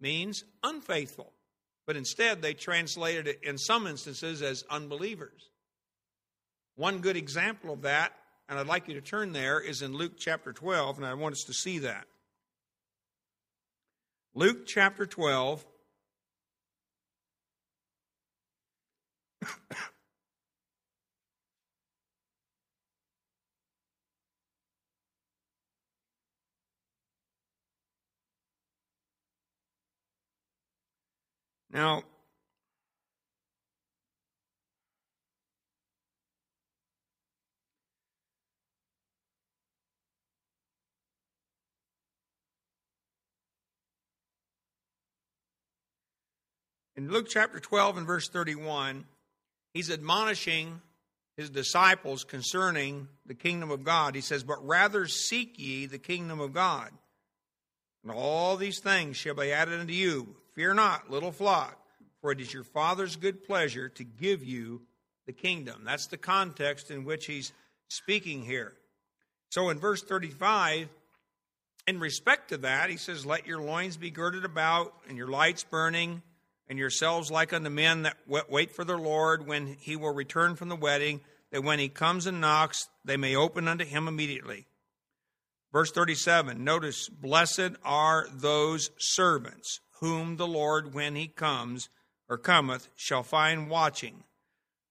means 0.00 0.44
unfaithful. 0.62 1.32
But 1.86 1.96
instead, 1.96 2.42
they 2.42 2.54
translated 2.54 3.26
it 3.26 3.40
in 3.42 3.56
some 3.56 3.86
instances 3.86 4.42
as 4.42 4.64
unbelievers. 4.70 5.50
One 6.76 7.00
good 7.00 7.16
example 7.16 7.72
of 7.72 7.82
that, 7.82 8.12
and 8.48 8.58
I'd 8.58 8.66
like 8.66 8.88
you 8.88 8.94
to 8.94 9.00
turn 9.00 9.32
there, 9.32 9.58
is 9.58 9.82
in 9.82 9.94
Luke 9.94 10.12
chapter 10.18 10.52
12, 10.52 10.98
and 10.98 11.06
I 11.06 11.14
want 11.14 11.32
us 11.32 11.44
to 11.46 11.52
see 11.52 11.80
that. 11.80 12.06
Luke 14.34 14.66
chapter 14.66 15.06
12. 15.06 15.64
Now, 31.70 32.02
in 46.96 47.12
Luke 47.12 47.28
chapter 47.28 47.60
12 47.60 47.98
and 47.98 48.06
verse 48.06 48.28
31, 48.28 49.04
he's 49.72 49.90
admonishing 49.90 50.80
his 51.36 51.50
disciples 51.50 52.24
concerning 52.24 53.08
the 53.24 53.34
kingdom 53.34 53.70
of 53.70 53.84
God. 53.84 54.14
He 54.14 54.20
says, 54.20 54.42
But 54.42 54.66
rather 54.66 55.06
seek 55.06 55.58
ye 55.58 55.86
the 55.86 55.98
kingdom 55.98 56.40
of 56.40 56.52
God. 56.52 56.90
And 58.02 58.12
all 58.12 58.56
these 58.56 58.80
things 58.80 59.16
shall 59.16 59.34
be 59.34 59.52
added 59.52 59.78
unto 59.78 59.92
you. 59.92 60.34
Fear 60.54 60.74
not, 60.74 61.10
little 61.10 61.32
flock, 61.32 61.78
for 62.20 62.32
it 62.32 62.40
is 62.40 62.52
your 62.52 62.64
Father's 62.64 63.16
good 63.16 63.44
pleasure 63.44 63.88
to 63.90 64.04
give 64.04 64.42
you 64.42 64.82
the 65.26 65.32
kingdom. 65.32 65.82
That's 65.84 66.06
the 66.06 66.16
context 66.16 66.90
in 66.90 67.04
which 67.04 67.26
he's 67.26 67.52
speaking 67.88 68.42
here. 68.42 68.72
So 69.50 69.68
in 69.70 69.78
verse 69.78 70.02
35, 70.02 70.88
in 71.86 72.00
respect 72.00 72.48
to 72.48 72.58
that, 72.58 72.90
he 72.90 72.96
says, 72.96 73.24
Let 73.24 73.46
your 73.46 73.60
loins 73.60 73.96
be 73.96 74.10
girded 74.10 74.44
about, 74.44 74.92
and 75.08 75.16
your 75.16 75.28
lights 75.28 75.64
burning, 75.64 76.22
and 76.68 76.78
yourselves 76.78 77.30
like 77.30 77.52
unto 77.52 77.70
men 77.70 78.02
that 78.02 78.16
wait 78.26 78.72
for 78.72 78.84
their 78.84 78.98
Lord 78.98 79.46
when 79.46 79.76
he 79.80 79.96
will 79.96 80.12
return 80.12 80.56
from 80.56 80.68
the 80.68 80.76
wedding, 80.76 81.20
that 81.50 81.64
when 81.64 81.78
he 81.78 81.88
comes 81.88 82.26
and 82.26 82.40
knocks, 82.40 82.88
they 83.04 83.16
may 83.16 83.34
open 83.34 83.68
unto 83.68 83.84
him 83.84 84.06
immediately. 84.06 84.66
Verse 85.72 85.90
37, 85.92 86.62
notice, 86.62 87.08
Blessed 87.08 87.72
are 87.84 88.26
those 88.32 88.90
servants 88.98 89.80
whom 90.00 90.36
the 90.36 90.46
Lord, 90.46 90.94
when 90.94 91.16
he 91.16 91.26
comes 91.26 91.88
or 92.28 92.38
cometh, 92.38 92.88
shall 92.96 93.22
find 93.22 93.68
watching. 93.68 94.24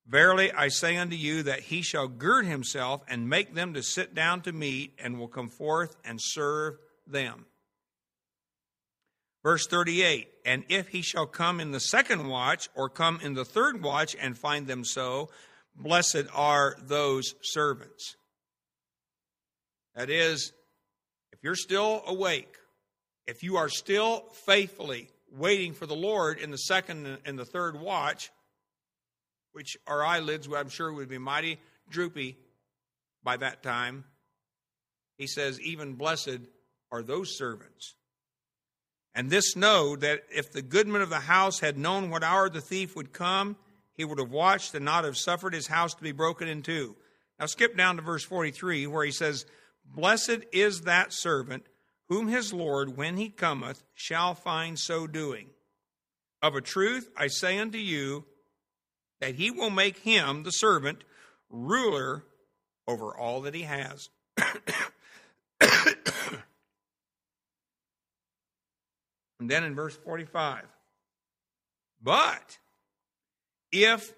Verily 0.07 0.51
I 0.51 0.69
say 0.69 0.97
unto 0.97 1.15
you 1.15 1.43
that 1.43 1.61
he 1.61 1.81
shall 1.81 2.07
gird 2.07 2.45
himself 2.45 3.01
and 3.07 3.29
make 3.29 3.53
them 3.53 3.73
to 3.73 3.83
sit 3.83 4.15
down 4.15 4.41
to 4.41 4.51
meat, 4.51 4.93
and 4.97 5.19
will 5.19 5.27
come 5.27 5.49
forth 5.49 5.95
and 6.05 6.19
serve 6.21 6.77
them. 7.05 7.45
Verse 9.47 9.65
38 9.65 10.27
And 10.43 10.65
if 10.67 10.89
he 10.89 11.01
shall 11.01 11.25
come 11.25 11.61
in 11.61 11.71
the 11.71 11.79
second 11.79 12.27
watch, 12.27 12.67
or 12.75 12.89
come 12.89 13.21
in 13.23 13.33
the 13.33 13.45
third 13.45 13.81
watch, 13.81 14.13
and 14.19 14.37
find 14.37 14.67
them 14.67 14.83
so, 14.83 15.29
blessed 15.73 16.25
are 16.33 16.75
those 16.83 17.33
servants. 17.41 18.17
That 19.95 20.09
is, 20.09 20.51
if 21.31 21.39
you're 21.43 21.55
still 21.55 22.03
awake, 22.05 22.57
if 23.25 23.41
you 23.41 23.55
are 23.55 23.69
still 23.69 24.25
faithfully 24.33 25.07
waiting 25.31 25.71
for 25.71 25.85
the 25.85 25.95
Lord 25.95 26.39
in 26.39 26.51
the 26.51 26.57
second 26.57 27.17
and 27.23 27.39
the 27.39 27.45
third 27.45 27.79
watch, 27.79 28.29
which 29.53 29.77
our 29.87 30.03
eyelids, 30.03 30.49
I'm 30.53 30.67
sure, 30.67 30.91
would 30.91 31.07
be 31.07 31.19
mighty 31.19 31.57
droopy 31.89 32.37
by 33.23 33.37
that 33.37 33.63
time, 33.63 34.03
he 35.17 35.25
says, 35.25 35.61
even 35.61 35.93
blessed 35.93 36.39
are 36.91 37.01
those 37.01 37.37
servants 37.37 37.95
and 39.17 39.31
this 39.31 39.55
know 39.55 39.95
that 39.95 40.25
if 40.31 40.51
the 40.51 40.61
goodman 40.61 41.01
of 41.01 41.09
the 41.09 41.21
house 41.21 41.59
had 41.59 41.75
known 41.75 42.11
what 42.11 42.23
hour 42.23 42.51
the 42.51 42.61
thief 42.61 42.95
would 42.95 43.13
come, 43.13 43.55
he 43.95 44.05
would 44.05 44.19
have 44.19 44.29
watched 44.29 44.75
and 44.75 44.85
not 44.85 45.05
have 45.05 45.17
suffered 45.17 45.55
his 45.55 45.65
house 45.65 45.95
to 45.95 46.03
be 46.03 46.11
broken 46.11 46.47
in 46.47 46.61
two. 46.61 46.95
Now 47.39 47.47
skip 47.47 47.75
down 47.75 47.95
to 47.95 48.03
verse 48.03 48.23
43 48.23 48.85
where 48.85 49.03
he 49.03 49.11
says, 49.11 49.47
Blessed 49.83 50.41
is 50.53 50.81
that 50.81 51.13
servant 51.13 51.65
whom 52.09 52.27
his 52.27 52.53
Lord, 52.53 52.95
when 52.95 53.17
he 53.17 53.29
cometh, 53.29 53.83
shall 53.95 54.35
find 54.35 54.77
so 54.77 55.07
doing. 55.07 55.47
Of 56.43 56.53
a 56.53 56.61
truth 56.61 57.09
I 57.17 57.25
say 57.25 57.57
unto 57.57 57.79
you 57.79 58.25
that 59.19 59.33
he 59.33 59.49
will 59.49 59.71
make 59.71 59.97
him, 59.97 60.43
the 60.43 60.51
servant, 60.51 61.03
ruler 61.49 62.23
over 62.87 63.17
all 63.17 63.41
that 63.41 63.55
he 63.55 63.63
has. 63.63 64.09
And 69.39 69.49
then 69.49 69.63
in 69.63 69.75
verse 69.75 69.95
45, 69.95 70.63
but 72.01 72.57
if 73.71 74.13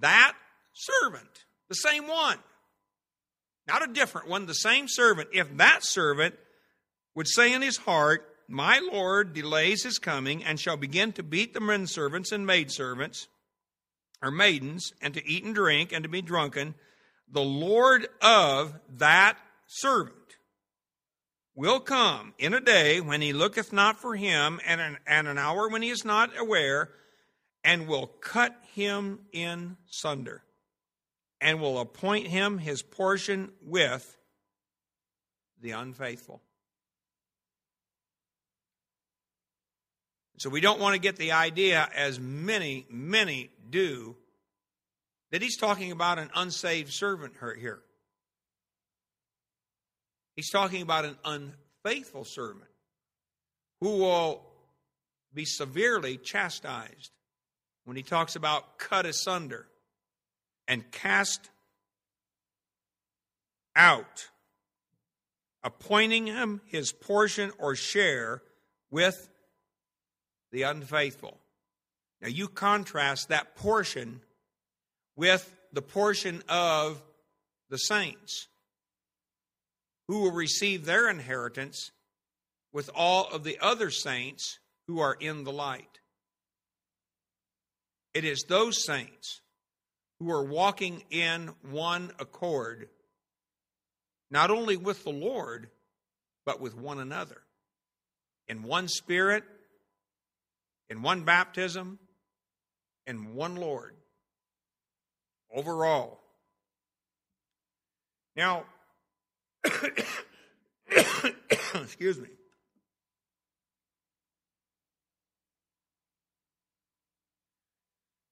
that 0.00 0.34
servant, 0.72 1.44
the 1.68 1.74
same 1.74 2.08
one, 2.08 2.38
not 3.68 3.88
a 3.88 3.92
different 3.92 4.28
one, 4.28 4.46
the 4.46 4.54
same 4.54 4.86
servant, 4.88 5.28
if 5.32 5.56
that 5.58 5.84
servant 5.84 6.34
would 7.14 7.28
say 7.28 7.52
in 7.52 7.62
his 7.62 7.76
heart, 7.78 8.26
My 8.48 8.80
Lord 8.92 9.32
delays 9.32 9.84
his 9.84 9.98
coming, 9.98 10.42
and 10.42 10.58
shall 10.58 10.76
begin 10.76 11.12
to 11.12 11.22
beat 11.22 11.54
the 11.54 11.60
men 11.60 11.86
servants 11.86 12.32
and 12.32 12.46
maidservants, 12.46 13.28
or 14.22 14.30
maidens, 14.30 14.92
and 15.00 15.14
to 15.14 15.26
eat 15.26 15.44
and 15.44 15.54
drink, 15.54 15.92
and 15.92 16.02
to 16.02 16.08
be 16.08 16.22
drunken, 16.22 16.74
the 17.30 17.42
Lord 17.42 18.06
of 18.20 18.78
that 18.96 19.38
servant 19.66 20.21
will 21.54 21.80
come 21.80 22.34
in 22.38 22.54
a 22.54 22.60
day 22.60 23.00
when 23.00 23.20
he 23.20 23.32
looketh 23.32 23.72
not 23.72 24.00
for 24.00 24.14
him, 24.14 24.60
and 24.66 24.80
an, 24.80 24.98
and 25.06 25.28
an 25.28 25.38
hour 25.38 25.68
when 25.68 25.82
he 25.82 25.90
is 25.90 26.04
not 26.04 26.30
aware, 26.38 26.90
and 27.64 27.86
will 27.86 28.06
cut 28.06 28.56
him 28.74 29.20
in 29.32 29.76
sunder, 29.86 30.42
and 31.40 31.60
will 31.60 31.78
appoint 31.78 32.26
him 32.26 32.58
his 32.58 32.82
portion 32.82 33.52
with 33.62 34.16
the 35.60 35.72
unfaithful. 35.72 36.42
So 40.38 40.50
we 40.50 40.60
don't 40.60 40.80
want 40.80 40.94
to 40.94 41.00
get 41.00 41.16
the 41.16 41.32
idea, 41.32 41.88
as 41.94 42.18
many, 42.18 42.86
many 42.90 43.50
do, 43.70 44.16
that 45.30 45.40
he's 45.40 45.56
talking 45.56 45.92
about 45.92 46.18
an 46.18 46.30
unsaved 46.34 46.92
servant 46.92 47.34
here. 47.40 47.80
He's 50.34 50.50
talking 50.50 50.82
about 50.82 51.04
an 51.04 51.16
unfaithful 51.24 52.24
servant 52.24 52.70
who 53.80 53.98
will 53.98 54.42
be 55.34 55.44
severely 55.44 56.16
chastised 56.16 57.10
when 57.84 57.96
he 57.96 58.02
talks 58.02 58.36
about 58.36 58.78
cut 58.78 59.06
asunder 59.06 59.66
and 60.68 60.90
cast 60.90 61.50
out, 63.74 64.28
appointing 65.64 66.26
him 66.26 66.60
his 66.66 66.92
portion 66.92 67.50
or 67.58 67.74
share 67.74 68.42
with 68.90 69.28
the 70.50 70.62
unfaithful. 70.62 71.38
Now 72.20 72.28
you 72.28 72.48
contrast 72.48 73.28
that 73.28 73.56
portion 73.56 74.20
with 75.16 75.54
the 75.72 75.82
portion 75.82 76.42
of 76.48 77.02
the 77.68 77.78
saints 77.78 78.48
who 80.08 80.20
will 80.20 80.32
receive 80.32 80.84
their 80.84 81.08
inheritance 81.08 81.92
with 82.72 82.90
all 82.94 83.28
of 83.28 83.44
the 83.44 83.58
other 83.60 83.90
saints 83.90 84.58
who 84.86 85.00
are 85.00 85.16
in 85.18 85.44
the 85.44 85.52
light. 85.52 86.00
It 88.14 88.24
is 88.24 88.44
those 88.48 88.84
saints 88.84 89.40
who 90.18 90.30
are 90.30 90.44
walking 90.44 91.02
in 91.10 91.50
one 91.70 92.12
accord, 92.18 92.88
not 94.30 94.50
only 94.50 94.76
with 94.76 95.04
the 95.04 95.10
Lord, 95.10 95.70
but 96.44 96.60
with 96.60 96.76
one 96.76 96.98
another, 96.98 97.42
in 98.48 98.62
one 98.62 98.88
spirit, 98.88 99.44
in 100.90 101.02
one 101.02 101.24
baptism, 101.24 101.98
in 103.06 103.34
one 103.34 103.56
Lord, 103.56 103.94
overall. 105.54 106.20
Now, 108.36 108.64
Excuse 111.74 112.18
me. 112.18 112.28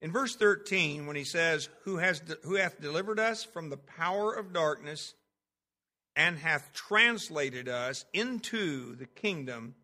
In 0.03 0.13
verse 0.13 0.35
13, 0.35 1.07
when 1.07 1.17
he 1.17 1.25
says, 1.25 1.69
who, 1.85 1.99
has 1.99 2.21
de- 2.21 2.39
who 2.45 2.55
hath 2.55 2.81
delivered 2.81 3.21
us 3.21 3.45
from 3.45 3.69
the 3.69 3.77
power 3.77 4.33
of 4.33 4.53
darkness 4.53 5.15
and 6.17 6.39
hath 6.39 6.73
translated 6.73 7.69
us 7.69 8.05
into 8.13 8.97
the 8.97 9.07
kingdom 9.07 9.75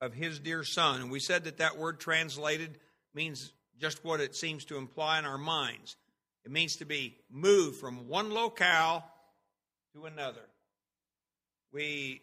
of 0.00 0.14
his 0.14 0.38
dear 0.38 0.64
Son. 0.64 1.02
And 1.02 1.10
we 1.10 1.20
said 1.20 1.44
that 1.44 1.58
that 1.58 1.76
word 1.76 2.00
translated 2.00 2.78
means 3.14 3.52
just 3.78 4.04
what 4.04 4.20
it 4.20 4.34
seems 4.34 4.64
to 4.66 4.76
imply 4.76 5.18
in 5.18 5.24
our 5.24 5.38
minds. 5.38 5.96
It 6.44 6.50
means 6.50 6.76
to 6.76 6.86
be 6.86 7.16
moved 7.30 7.78
from 7.78 8.08
one 8.08 8.32
locale 8.32 9.04
to 9.98 10.06
another. 10.06 10.46
We 11.72 12.22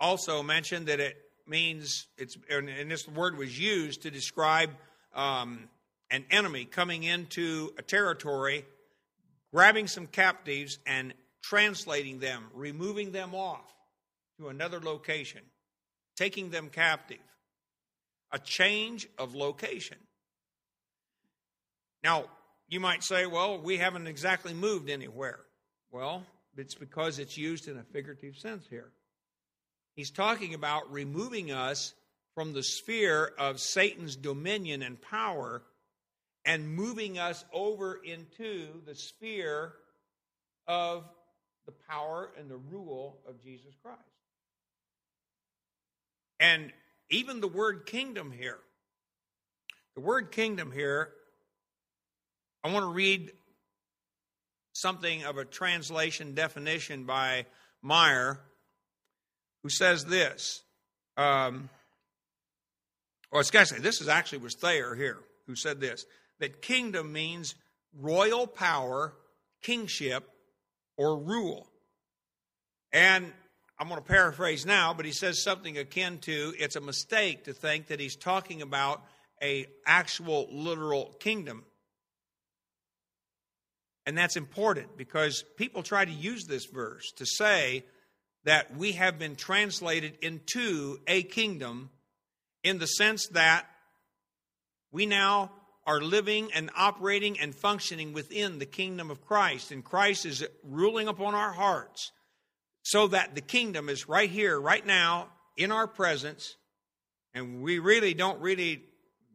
also 0.00 0.42
mentioned 0.42 0.86
that 0.86 1.00
it 1.00 1.16
means 1.46 2.06
it's, 2.16 2.36
and 2.50 2.90
this 2.90 3.06
word 3.06 3.36
was 3.36 3.58
used 3.58 4.02
to 4.02 4.10
describe 4.10 4.70
um, 5.14 5.68
an 6.10 6.24
enemy 6.30 6.64
coming 6.64 7.04
into 7.04 7.72
a 7.78 7.82
territory, 7.82 8.64
grabbing 9.52 9.86
some 9.86 10.06
captives 10.06 10.78
and 10.86 11.14
translating 11.42 12.18
them, 12.18 12.46
removing 12.54 13.12
them 13.12 13.34
off 13.34 13.72
to 14.38 14.48
another 14.48 14.80
location, 14.80 15.42
taking 16.16 16.50
them 16.50 16.70
captive. 16.70 17.18
A 18.32 18.38
change 18.38 19.06
of 19.16 19.36
location. 19.36 19.98
Now, 22.02 22.24
you 22.68 22.80
might 22.80 23.04
say, 23.04 23.26
well, 23.26 23.60
we 23.60 23.76
haven't 23.76 24.08
exactly 24.08 24.52
moved 24.52 24.90
anywhere. 24.90 25.38
Well, 25.92 26.24
it's 26.56 26.74
because 26.74 27.18
it's 27.18 27.36
used 27.36 27.68
in 27.68 27.76
a 27.78 27.82
figurative 27.82 28.36
sense 28.36 28.66
here. 28.68 28.92
He's 29.96 30.10
talking 30.10 30.54
about 30.54 30.92
removing 30.92 31.52
us 31.52 31.94
from 32.34 32.52
the 32.52 32.62
sphere 32.62 33.32
of 33.38 33.60
Satan's 33.60 34.16
dominion 34.16 34.82
and 34.82 35.00
power 35.00 35.62
and 36.44 36.68
moving 36.68 37.18
us 37.18 37.44
over 37.52 38.00
into 38.04 38.68
the 38.86 38.94
sphere 38.94 39.72
of 40.66 41.04
the 41.66 41.72
power 41.88 42.30
and 42.38 42.50
the 42.50 42.56
rule 42.56 43.20
of 43.26 43.42
Jesus 43.42 43.72
Christ. 43.82 44.00
And 46.40 46.72
even 47.10 47.40
the 47.40 47.48
word 47.48 47.86
kingdom 47.86 48.32
here, 48.32 48.58
the 49.94 50.00
word 50.00 50.32
kingdom 50.32 50.72
here, 50.72 51.10
I 52.64 52.72
want 52.72 52.84
to 52.84 52.92
read 52.92 53.30
something 54.74 55.24
of 55.24 55.38
a 55.38 55.44
translation 55.44 56.34
definition 56.34 57.04
by 57.04 57.46
Meyer, 57.80 58.40
who 59.62 59.70
says 59.70 60.04
this. 60.04 60.62
Um, 61.16 61.70
or 63.30 63.40
excuse 63.40 63.72
me, 63.72 63.78
this 63.78 64.00
is 64.00 64.08
actually 64.08 64.38
was 64.38 64.54
Thayer 64.54 64.94
here 64.94 65.18
who 65.46 65.56
said 65.56 65.80
this 65.80 66.04
that 66.40 66.60
kingdom 66.60 67.12
means 67.12 67.54
royal 67.98 68.46
power, 68.46 69.14
kingship, 69.62 70.28
or 70.96 71.16
rule. 71.16 71.66
And 72.92 73.32
I'm 73.78 73.88
going 73.88 74.00
to 74.00 74.06
paraphrase 74.06 74.66
now, 74.66 74.92
but 74.94 75.06
he 75.06 75.12
says 75.12 75.42
something 75.42 75.78
akin 75.78 76.18
to 76.22 76.54
it's 76.58 76.76
a 76.76 76.80
mistake 76.80 77.44
to 77.44 77.52
think 77.52 77.88
that 77.88 78.00
he's 78.00 78.16
talking 78.16 78.62
about 78.62 79.02
a 79.42 79.66
actual 79.86 80.48
literal 80.50 81.14
kingdom. 81.20 81.64
And 84.06 84.16
that's 84.16 84.36
important 84.36 84.96
because 84.96 85.44
people 85.56 85.82
try 85.82 86.04
to 86.04 86.12
use 86.12 86.44
this 86.44 86.66
verse 86.66 87.10
to 87.16 87.24
say 87.24 87.84
that 88.44 88.76
we 88.76 88.92
have 88.92 89.18
been 89.18 89.36
translated 89.36 90.18
into 90.20 90.98
a 91.06 91.22
kingdom 91.22 91.90
in 92.62 92.78
the 92.78 92.86
sense 92.86 93.28
that 93.28 93.66
we 94.92 95.06
now 95.06 95.50
are 95.86 96.00
living 96.00 96.50
and 96.54 96.70
operating 96.76 97.38
and 97.40 97.54
functioning 97.54 98.12
within 98.12 98.58
the 98.58 98.66
kingdom 98.66 99.10
of 99.10 99.24
Christ. 99.24 99.70
And 99.70 99.84
Christ 99.84 100.26
is 100.26 100.44
ruling 100.62 101.08
upon 101.08 101.34
our 101.34 101.52
hearts 101.52 102.12
so 102.82 103.08
that 103.08 103.34
the 103.34 103.40
kingdom 103.40 103.88
is 103.88 104.08
right 104.08 104.30
here, 104.30 104.60
right 104.60 104.84
now, 104.84 105.28
in 105.56 105.72
our 105.72 105.86
presence. 105.86 106.56
And 107.34 107.62
we 107.62 107.78
really 107.78 108.14
don't 108.14 108.40
really, 108.40 108.82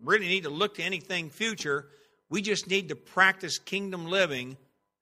really 0.03 0.27
need 0.27 0.43
to 0.43 0.49
look 0.49 0.75
to 0.75 0.83
anything 0.83 1.29
future. 1.29 1.87
We 2.29 2.41
just 2.41 2.67
need 2.67 2.89
to 2.89 2.95
practice 2.95 3.57
kingdom 3.57 4.07
living. 4.07 4.57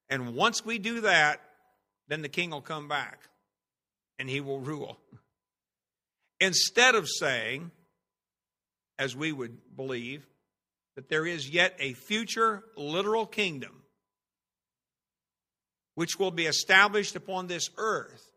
And 0.09 0.35
once 0.35 0.65
we 0.65 0.79
do 0.79 1.01
that, 1.01 1.41
then 2.07 2.21
the 2.21 2.29
king 2.29 2.51
will 2.51 2.61
come 2.61 2.87
back 2.87 3.19
and 4.17 4.29
he 4.29 4.41
will 4.41 4.59
rule. 4.59 4.97
Instead 6.39 6.95
of 6.95 7.07
saying, 7.09 7.71
as 8.97 9.15
we 9.15 9.31
would 9.31 9.75
believe, 9.75 10.25
that 10.95 11.09
there 11.09 11.25
is 11.25 11.49
yet 11.49 11.75
a 11.79 11.93
future 11.93 12.63
literal 12.75 13.25
kingdom 13.25 13.83
which 15.97 16.19
will 16.19 16.31
be 16.31 16.45
established 16.45 17.15
upon 17.15 17.47
this 17.47 17.71
earth, 17.75 18.31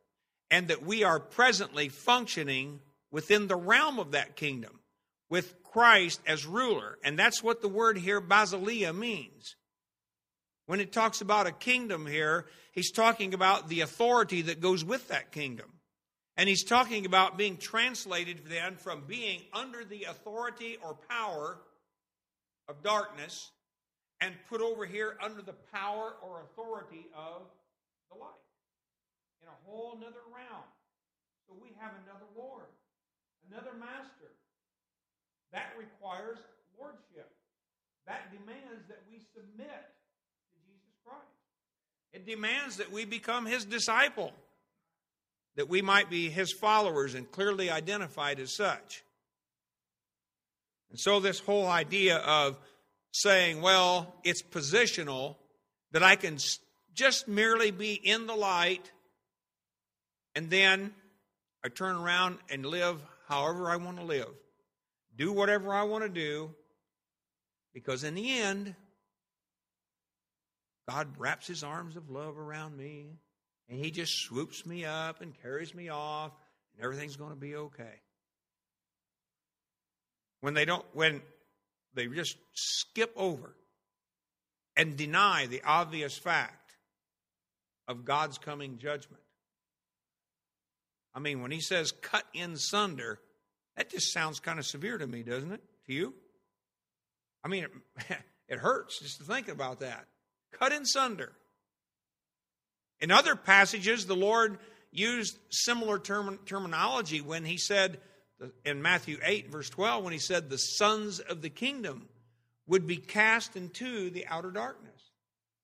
and 0.50 0.68
that 0.68 0.82
we 0.82 1.04
are 1.04 1.20
presently 1.20 1.90
functioning 1.90 2.80
within 3.10 3.48
the 3.48 3.56
realm 3.56 3.98
of 3.98 4.12
that 4.12 4.34
kingdom 4.34 4.80
with 5.28 5.59
Christ 5.72 6.20
as 6.26 6.46
ruler. 6.46 6.98
And 7.04 7.18
that's 7.18 7.42
what 7.42 7.62
the 7.62 7.68
word 7.68 7.98
here, 7.98 8.20
basileia, 8.20 8.94
means. 8.94 9.56
When 10.66 10.80
it 10.80 10.92
talks 10.92 11.20
about 11.20 11.46
a 11.46 11.52
kingdom 11.52 12.06
here, 12.06 12.46
he's 12.72 12.92
talking 12.92 13.34
about 13.34 13.68
the 13.68 13.80
authority 13.80 14.42
that 14.42 14.60
goes 14.60 14.84
with 14.84 15.08
that 15.08 15.32
kingdom. 15.32 15.66
And 16.36 16.48
he's 16.48 16.64
talking 16.64 17.06
about 17.06 17.36
being 17.36 17.56
translated 17.56 18.42
then 18.48 18.76
from 18.76 19.02
being 19.06 19.42
under 19.52 19.84
the 19.84 20.04
authority 20.04 20.78
or 20.82 20.96
power 21.08 21.58
of 22.68 22.82
darkness 22.82 23.50
and 24.20 24.34
put 24.48 24.60
over 24.60 24.86
here 24.86 25.16
under 25.22 25.42
the 25.42 25.54
power 25.72 26.14
or 26.22 26.42
authority 26.42 27.06
of 27.16 27.42
the 28.10 28.18
light 28.18 28.30
in 29.42 29.48
a 29.48 29.58
whole 29.66 29.98
nother 29.98 30.24
realm. 30.32 30.64
So 31.48 31.54
we 31.60 31.74
have 31.80 31.92
another 32.04 32.26
Lord, 32.36 32.70
another 33.50 33.72
master. 33.78 34.30
That 35.52 35.72
requires 35.78 36.38
lordship. 36.78 37.30
That 38.06 38.30
demands 38.32 38.86
that 38.88 39.02
we 39.10 39.18
submit 39.34 39.68
to 39.68 40.56
Jesus 40.66 40.94
Christ. 41.04 41.24
It 42.12 42.26
demands 42.26 42.76
that 42.76 42.90
we 42.92 43.04
become 43.04 43.46
his 43.46 43.64
disciple, 43.64 44.32
that 45.56 45.68
we 45.68 45.82
might 45.82 46.10
be 46.10 46.28
his 46.28 46.52
followers 46.52 47.14
and 47.14 47.30
clearly 47.30 47.70
identified 47.70 48.40
as 48.40 48.54
such. 48.54 49.04
And 50.90 50.98
so, 50.98 51.20
this 51.20 51.38
whole 51.38 51.68
idea 51.68 52.16
of 52.16 52.58
saying, 53.12 53.60
well, 53.60 54.14
it's 54.24 54.42
positional, 54.42 55.36
that 55.92 56.02
I 56.02 56.16
can 56.16 56.38
just 56.94 57.28
merely 57.28 57.70
be 57.70 57.94
in 57.94 58.26
the 58.26 58.34
light 58.34 58.90
and 60.34 60.50
then 60.50 60.92
I 61.64 61.68
turn 61.68 61.96
around 61.96 62.38
and 62.48 62.64
live 62.64 63.00
however 63.28 63.70
I 63.70 63.76
want 63.76 63.98
to 63.98 64.04
live, 64.04 64.28
do 65.20 65.32
whatever 65.32 65.74
I 65.74 65.82
want 65.82 66.02
to 66.02 66.08
do, 66.08 66.50
because 67.74 68.04
in 68.04 68.14
the 68.14 68.40
end, 68.40 68.74
God 70.88 71.08
wraps 71.18 71.46
his 71.46 71.62
arms 71.62 71.96
of 71.96 72.08
love 72.08 72.38
around 72.38 72.74
me 72.74 73.18
and 73.68 73.78
he 73.78 73.90
just 73.90 74.14
swoops 74.24 74.64
me 74.64 74.86
up 74.86 75.20
and 75.20 75.40
carries 75.42 75.74
me 75.74 75.90
off 75.90 76.32
and 76.74 76.82
everything's 76.82 77.16
going 77.16 77.30
to 77.30 77.36
be 77.36 77.54
okay 77.54 78.00
when 80.40 80.54
they 80.54 80.64
don't 80.64 80.84
when 80.94 81.20
they 81.94 82.06
just 82.06 82.36
skip 82.54 83.12
over 83.14 83.54
and 84.74 84.96
deny 84.96 85.46
the 85.46 85.62
obvious 85.64 86.16
fact 86.16 86.72
of 87.86 88.04
God's 88.04 88.38
coming 88.38 88.78
judgment. 88.78 89.22
I 91.14 91.20
mean, 91.20 91.42
when 91.42 91.50
he 91.50 91.60
says 91.60 91.92
cut 91.92 92.24
in 92.32 92.56
sunder, 92.56 93.20
that 93.80 93.88
just 93.88 94.12
sounds 94.12 94.40
kind 94.40 94.58
of 94.58 94.66
severe 94.66 94.98
to 94.98 95.06
me, 95.06 95.22
doesn't 95.22 95.52
it? 95.52 95.62
To 95.86 95.94
you? 95.94 96.12
I 97.42 97.48
mean, 97.48 97.64
it, 97.64 97.70
it 98.48 98.58
hurts 98.58 99.00
just 99.00 99.16
to 99.18 99.24
think 99.24 99.48
about 99.48 99.80
that. 99.80 100.04
Cut 100.52 100.70
in 100.70 100.84
sunder. 100.84 101.32
In 103.00 103.10
other 103.10 103.34
passages, 103.36 104.04
the 104.04 104.14
Lord 104.14 104.58
used 104.92 105.38
similar 105.48 105.98
term, 105.98 106.38
terminology 106.44 107.22
when 107.22 107.46
he 107.46 107.56
said, 107.56 108.00
in 108.66 108.82
Matthew 108.82 109.16
8, 109.24 109.50
verse 109.50 109.70
12, 109.70 110.04
when 110.04 110.12
he 110.12 110.18
said, 110.18 110.50
The 110.50 110.58
sons 110.58 111.18
of 111.18 111.40
the 111.40 111.48
kingdom 111.48 112.06
would 112.66 112.86
be 112.86 112.98
cast 112.98 113.56
into 113.56 114.10
the 114.10 114.26
outer 114.26 114.50
darkness, 114.50 115.10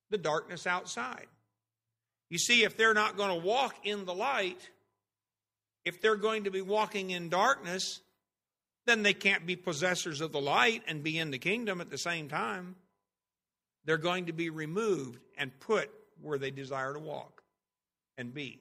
the 0.09 0.17
darkness 0.17 0.67
outside. 0.67 1.27
You 2.31 2.39
see, 2.39 2.65
if 2.65 2.79
they're 2.79 2.95
not 2.95 3.19
going 3.19 3.39
to 3.39 3.47
walk 3.47 3.75
in 3.85 4.07
the 4.07 4.15
light, 4.15 4.71
if 5.85 6.01
they're 6.01 6.17
going 6.17 6.45
to 6.45 6.51
be 6.51 6.63
walking 6.63 7.11
in 7.11 7.29
darkness, 7.29 8.01
then 8.87 9.03
they 9.03 9.15
can't 9.15 9.47
be 9.47 9.57
possessors 9.57 10.21
of 10.21 10.33
the 10.33 10.41
light 10.41 10.83
and 10.87 11.03
be 11.03 11.19
in 11.19 11.31
the 11.31 11.39
kingdom 11.39 11.81
at 11.81 11.91
the 11.91 11.99
same 11.99 12.29
time. 12.29 12.77
They're 13.85 13.99
going 13.99 14.27
to 14.27 14.33
be 14.33 14.51
removed 14.51 15.21
and 15.37 15.59
put 15.61 15.91
where 16.23 16.39
they 16.39 16.51
desire 16.51 16.95
to 16.95 16.99
walk 16.99 17.43
and 18.17 18.33
be. 18.33 18.61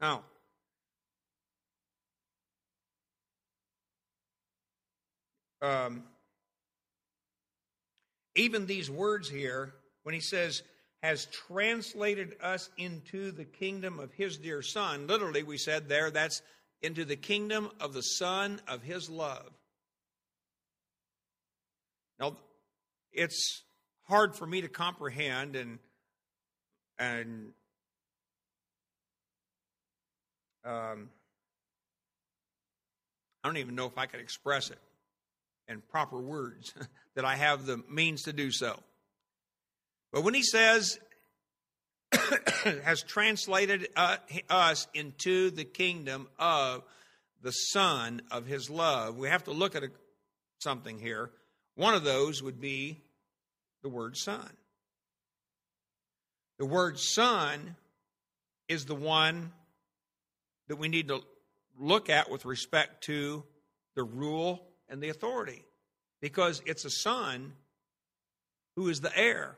Now, 0.00 0.22
um, 5.62 6.04
even 8.34 8.66
these 8.66 8.90
words 8.90 9.28
here, 9.28 9.74
when 10.02 10.14
he 10.14 10.20
says, 10.20 10.62
has 11.02 11.26
translated 11.26 12.34
us 12.42 12.70
into 12.78 13.30
the 13.30 13.44
kingdom 13.44 14.00
of 14.00 14.12
his 14.12 14.38
dear 14.38 14.62
son, 14.62 15.06
literally, 15.06 15.42
we 15.42 15.58
said 15.58 15.88
there, 15.88 16.10
that's 16.10 16.42
into 16.84 17.04
the 17.04 17.16
kingdom 17.16 17.70
of 17.80 17.92
the 17.94 18.02
son 18.02 18.60
of 18.68 18.82
his 18.82 19.08
love. 19.08 19.50
Now, 22.20 22.36
it's 23.12 23.62
hard 24.04 24.36
for 24.36 24.46
me 24.46 24.60
to 24.60 24.68
comprehend 24.68 25.56
and 25.56 25.78
and 26.98 27.52
um, 30.64 31.10
I 33.42 33.48
don't 33.48 33.56
even 33.56 33.74
know 33.74 33.86
if 33.86 33.98
I 33.98 34.06
could 34.06 34.20
express 34.20 34.70
it 34.70 34.78
in 35.68 35.82
proper 35.90 36.18
words 36.18 36.72
that 37.16 37.24
I 37.24 37.36
have 37.36 37.66
the 37.66 37.82
means 37.90 38.22
to 38.22 38.32
do 38.32 38.50
so. 38.50 38.78
But 40.12 40.22
when 40.22 40.34
he 40.34 40.42
says, 40.42 40.98
has 42.84 43.02
translated 43.02 43.88
uh, 43.96 44.16
us 44.48 44.86
into 44.94 45.50
the 45.50 45.64
kingdom 45.64 46.28
of 46.38 46.82
the 47.42 47.50
Son 47.50 48.22
of 48.30 48.46
His 48.46 48.70
love, 48.70 49.16
we 49.16 49.28
have 49.28 49.44
to 49.44 49.52
look 49.52 49.76
at 49.76 49.84
a, 49.84 49.90
something 50.58 50.98
here. 50.98 51.30
One 51.74 51.94
of 51.94 52.04
those 52.04 52.42
would 52.42 52.60
be 52.60 53.02
the 53.82 53.88
word 53.88 54.16
Son. 54.16 54.50
The 56.58 56.66
word 56.66 56.98
Son 56.98 57.76
is 58.68 58.86
the 58.86 58.94
one 58.94 59.52
that 60.68 60.76
we 60.76 60.88
need 60.88 61.08
to 61.08 61.20
look 61.78 62.08
at 62.08 62.30
with 62.30 62.44
respect 62.44 63.04
to 63.04 63.44
the 63.94 64.04
rule 64.04 64.62
and 64.88 65.02
the 65.02 65.08
authority 65.08 65.64
because 66.20 66.62
it's 66.66 66.84
a 66.84 66.90
son 66.90 67.52
who 68.76 68.88
is 68.88 69.00
the 69.00 69.16
heir. 69.16 69.56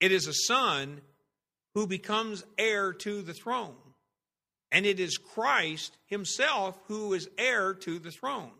It 0.00 0.12
is 0.12 0.26
a 0.26 0.34
son 0.34 1.00
who 1.74 1.86
becomes 1.86 2.44
heir 2.56 2.92
to 2.92 3.22
the 3.22 3.34
throne. 3.34 3.74
And 4.70 4.86
it 4.86 4.98
is 4.98 5.18
Christ 5.18 5.96
himself 6.06 6.78
who 6.86 7.14
is 7.14 7.28
heir 7.38 7.74
to 7.74 7.98
the 7.98 8.10
throne. 8.10 8.50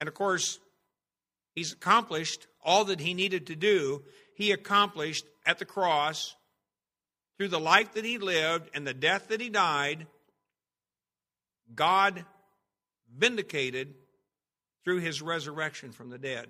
And 0.00 0.08
of 0.08 0.14
course, 0.14 0.58
he's 1.54 1.72
accomplished 1.72 2.46
all 2.64 2.86
that 2.86 3.00
he 3.00 3.14
needed 3.14 3.48
to 3.48 3.56
do. 3.56 4.02
He 4.34 4.52
accomplished 4.52 5.24
at 5.46 5.58
the 5.58 5.64
cross 5.64 6.34
through 7.36 7.48
the 7.48 7.60
life 7.60 7.94
that 7.94 8.04
he 8.04 8.18
lived 8.18 8.70
and 8.74 8.86
the 8.86 8.94
death 8.94 9.28
that 9.28 9.40
he 9.40 9.48
died. 9.48 10.06
God 11.74 12.24
vindicated 13.16 13.94
through 14.84 14.98
his 14.98 15.22
resurrection 15.22 15.92
from 15.92 16.10
the 16.10 16.18
dead 16.18 16.46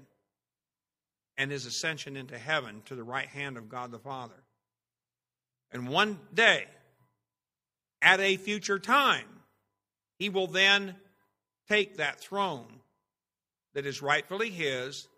and 1.36 1.50
his 1.50 1.66
ascension 1.66 2.16
into 2.16 2.38
heaven 2.38 2.82
to 2.86 2.94
the 2.94 3.04
right 3.04 3.28
hand 3.28 3.56
of 3.56 3.68
God 3.68 3.90
the 3.90 3.98
Father. 3.98 4.42
And 5.72 5.88
one 5.88 6.18
day, 6.32 6.66
at 8.00 8.20
a 8.20 8.36
future 8.36 8.78
time, 8.78 9.26
he 10.18 10.28
will 10.28 10.46
then 10.46 10.96
take 11.68 11.96
that 11.96 12.20
throne 12.20 12.80
that 13.74 13.86
is 13.86 14.02
rightfully 14.02 14.50
his 14.50 15.08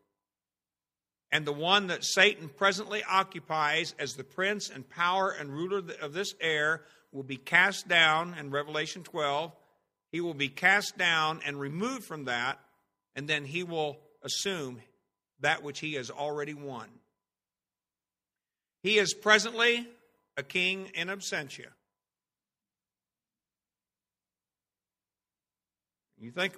and 1.34 1.44
the 1.44 1.52
one 1.52 1.88
that 1.88 2.04
Satan 2.04 2.48
presently 2.48 3.02
occupies 3.02 3.92
as 3.98 4.14
the 4.14 4.22
prince 4.22 4.70
and 4.70 4.88
power 4.88 5.32
and 5.32 5.50
ruler 5.50 5.82
of 6.00 6.12
this 6.12 6.32
air 6.40 6.82
will 7.10 7.24
be 7.24 7.36
cast 7.36 7.88
down 7.88 8.36
in 8.38 8.50
Revelation 8.50 9.02
12. 9.02 9.50
He 10.12 10.20
will 10.20 10.34
be 10.34 10.48
cast 10.48 10.96
down 10.96 11.40
and 11.44 11.58
removed 11.58 12.04
from 12.04 12.26
that, 12.26 12.60
and 13.16 13.26
then 13.26 13.44
he 13.44 13.64
will 13.64 13.98
assume 14.22 14.80
that 15.40 15.64
which 15.64 15.80
he 15.80 15.94
has 15.94 16.08
already 16.08 16.54
won. 16.54 16.86
He 18.84 18.98
is 18.98 19.12
presently 19.12 19.88
a 20.36 20.42
king 20.42 20.90
in 20.94 21.08
absentia. 21.08 21.68
You 26.18 26.30
think 26.30 26.54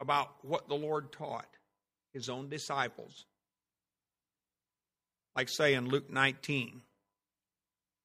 about 0.00 0.28
what 0.42 0.68
the 0.68 0.74
Lord 0.74 1.12
taught 1.12 1.48
his 2.12 2.28
own 2.28 2.48
disciples. 2.48 3.26
Like, 5.34 5.48
say, 5.48 5.74
in 5.74 5.88
Luke 5.88 6.10
19, 6.10 6.82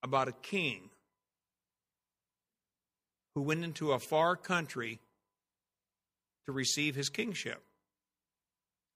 about 0.01 0.27
a 0.27 0.33
king 0.33 0.89
who 3.35 3.41
went 3.41 3.63
into 3.63 3.91
a 3.91 3.99
far 3.99 4.35
country 4.35 4.99
to 6.45 6.51
receive 6.51 6.95
his 6.95 7.09
kingship. 7.09 7.61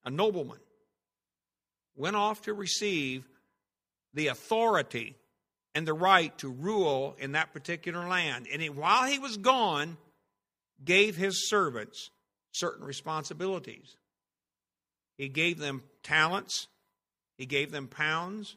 A 0.05 0.09
nobleman 0.09 0.59
went 1.95 2.15
off 2.15 2.43
to 2.43 2.53
receive 2.53 3.27
the 4.13 4.27
authority 4.27 5.15
and 5.77 5.85
the 5.87 5.93
right 5.93 6.35
to 6.39 6.49
rule 6.49 7.15
in 7.19 7.33
that 7.33 7.53
particular 7.53 8.07
land. 8.07 8.47
And 8.51 8.63
while 8.75 9.07
he 9.07 9.19
was 9.19 9.37
gone, 9.37 9.95
gave 10.83 11.15
his 11.15 11.47
servants 11.47 12.09
certain 12.51 12.83
responsibilities. 12.83 13.95
He 15.19 15.29
gave 15.29 15.59
them 15.59 15.83
talents, 16.01 16.67
he 17.37 17.45
gave 17.45 17.69
them 17.69 17.87
pounds, 17.87 18.55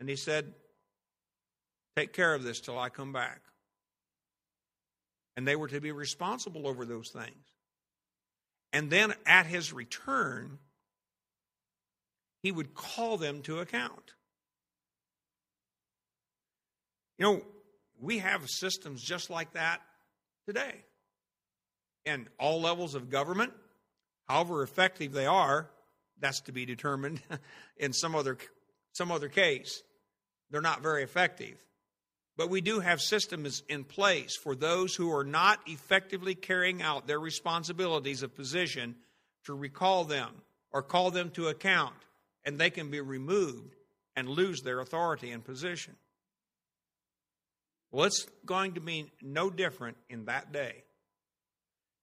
and 0.00 0.08
he 0.08 0.16
said, 0.16 0.54
Take 1.94 2.14
care 2.14 2.32
of 2.32 2.42
this 2.42 2.60
till 2.60 2.78
I 2.78 2.88
come 2.88 3.12
back. 3.12 3.42
And 5.36 5.46
they 5.46 5.56
were 5.56 5.68
to 5.68 5.78
be 5.78 5.92
responsible 5.92 6.66
over 6.66 6.86
those 6.86 7.10
things. 7.10 7.52
And 8.72 8.88
then 8.88 9.12
at 9.26 9.44
his 9.44 9.74
return, 9.74 10.58
he 12.42 12.50
would 12.50 12.72
call 12.72 13.18
them 13.18 13.42
to 13.42 13.58
account. 13.58 14.14
You 17.18 17.24
know, 17.24 17.42
we 18.00 18.18
have 18.18 18.48
systems 18.48 19.02
just 19.02 19.28
like 19.28 19.52
that 19.52 19.80
today. 20.46 20.84
And 22.06 22.28
all 22.38 22.60
levels 22.60 22.94
of 22.94 23.10
government, 23.10 23.52
however 24.28 24.62
effective 24.62 25.12
they 25.12 25.26
are, 25.26 25.68
that's 26.20 26.40
to 26.42 26.52
be 26.52 26.64
determined 26.64 27.20
in 27.76 27.92
some 27.92 28.14
other 28.14 28.38
some 28.92 29.12
other 29.12 29.28
case. 29.28 29.82
They're 30.50 30.60
not 30.60 30.82
very 30.82 31.02
effective. 31.02 31.62
But 32.36 32.50
we 32.50 32.60
do 32.60 32.80
have 32.80 33.00
systems 33.00 33.62
in 33.68 33.84
place 33.84 34.36
for 34.36 34.54
those 34.54 34.94
who 34.94 35.12
are 35.14 35.24
not 35.24 35.60
effectively 35.66 36.36
carrying 36.36 36.82
out 36.82 37.06
their 37.06 37.18
responsibilities 37.18 38.22
of 38.22 38.34
position 38.34 38.94
to 39.44 39.54
recall 39.54 40.04
them 40.04 40.30
or 40.70 40.82
call 40.82 41.10
them 41.10 41.30
to 41.30 41.48
account, 41.48 41.96
and 42.44 42.56
they 42.56 42.70
can 42.70 42.90
be 42.90 43.00
removed 43.00 43.74
and 44.14 44.28
lose 44.28 44.62
their 44.62 44.80
authority 44.80 45.32
and 45.32 45.44
position. 45.44 45.96
Well, 47.90 48.06
it's 48.06 48.26
going 48.44 48.74
to 48.74 48.80
be 48.80 49.12
no 49.22 49.50
different 49.50 49.96
in 50.08 50.26
that 50.26 50.52
day. 50.52 50.84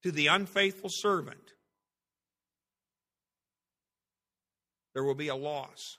To 0.03 0.11
the 0.11 0.27
unfaithful 0.27 0.89
servant, 0.91 1.53
there 4.93 5.03
will 5.03 5.15
be 5.15 5.27
a 5.29 5.35
loss. 5.35 5.97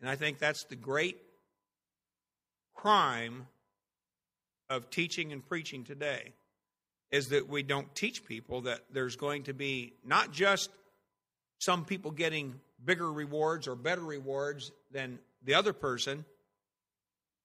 And 0.00 0.10
I 0.10 0.16
think 0.16 0.38
that's 0.38 0.64
the 0.64 0.76
great 0.76 1.18
crime 2.74 3.46
of 4.68 4.90
teaching 4.90 5.32
and 5.32 5.46
preaching 5.46 5.84
today 5.84 6.32
is 7.12 7.28
that 7.28 7.48
we 7.48 7.62
don't 7.62 7.94
teach 7.94 8.24
people 8.24 8.62
that 8.62 8.80
there's 8.90 9.16
going 9.16 9.44
to 9.44 9.54
be 9.54 9.92
not 10.04 10.32
just 10.32 10.70
some 11.58 11.84
people 11.84 12.10
getting 12.10 12.58
bigger 12.84 13.12
rewards 13.12 13.68
or 13.68 13.76
better 13.76 14.02
rewards 14.02 14.72
than 14.90 15.18
the 15.44 15.54
other 15.54 15.72
person, 15.72 16.24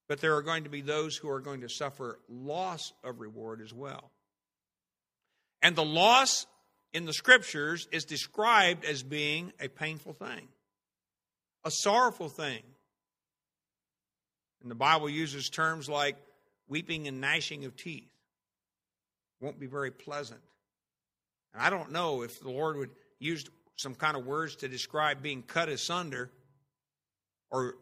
but 0.08 0.20
there 0.20 0.34
are 0.36 0.42
going 0.42 0.64
to 0.64 0.70
be 0.70 0.80
those 0.80 1.16
who 1.16 1.28
are 1.28 1.40
going 1.40 1.60
to 1.60 1.68
suffer 1.68 2.18
loss 2.28 2.92
of 3.04 3.20
reward 3.20 3.60
as 3.60 3.72
well. 3.72 4.10
And 5.62 5.76
the 5.76 5.84
loss 5.84 6.46
in 6.92 7.04
the 7.04 7.12
scriptures 7.12 7.86
is 7.92 8.04
described 8.04 8.84
as 8.84 9.02
being 9.02 9.52
a 9.60 9.68
painful 9.68 10.14
thing, 10.14 10.48
a 11.64 11.70
sorrowful 11.70 12.28
thing. 12.28 12.62
And 14.62 14.70
the 14.70 14.74
Bible 14.74 15.10
uses 15.10 15.50
terms 15.50 15.88
like 15.88 16.16
weeping 16.68 17.06
and 17.06 17.20
gnashing 17.20 17.64
of 17.64 17.76
teeth. 17.76 18.10
Won't 19.40 19.60
be 19.60 19.66
very 19.66 19.90
pleasant. 19.90 20.40
And 21.52 21.62
I 21.62 21.70
don't 21.70 21.92
know 21.92 22.22
if 22.22 22.40
the 22.40 22.50
Lord 22.50 22.76
would 22.76 22.90
use 23.18 23.44
some 23.76 23.94
kind 23.94 24.16
of 24.16 24.26
words 24.26 24.56
to 24.56 24.68
describe 24.68 25.22
being 25.22 25.42
cut 25.42 25.68
asunder 25.68 26.30
or 27.50 27.74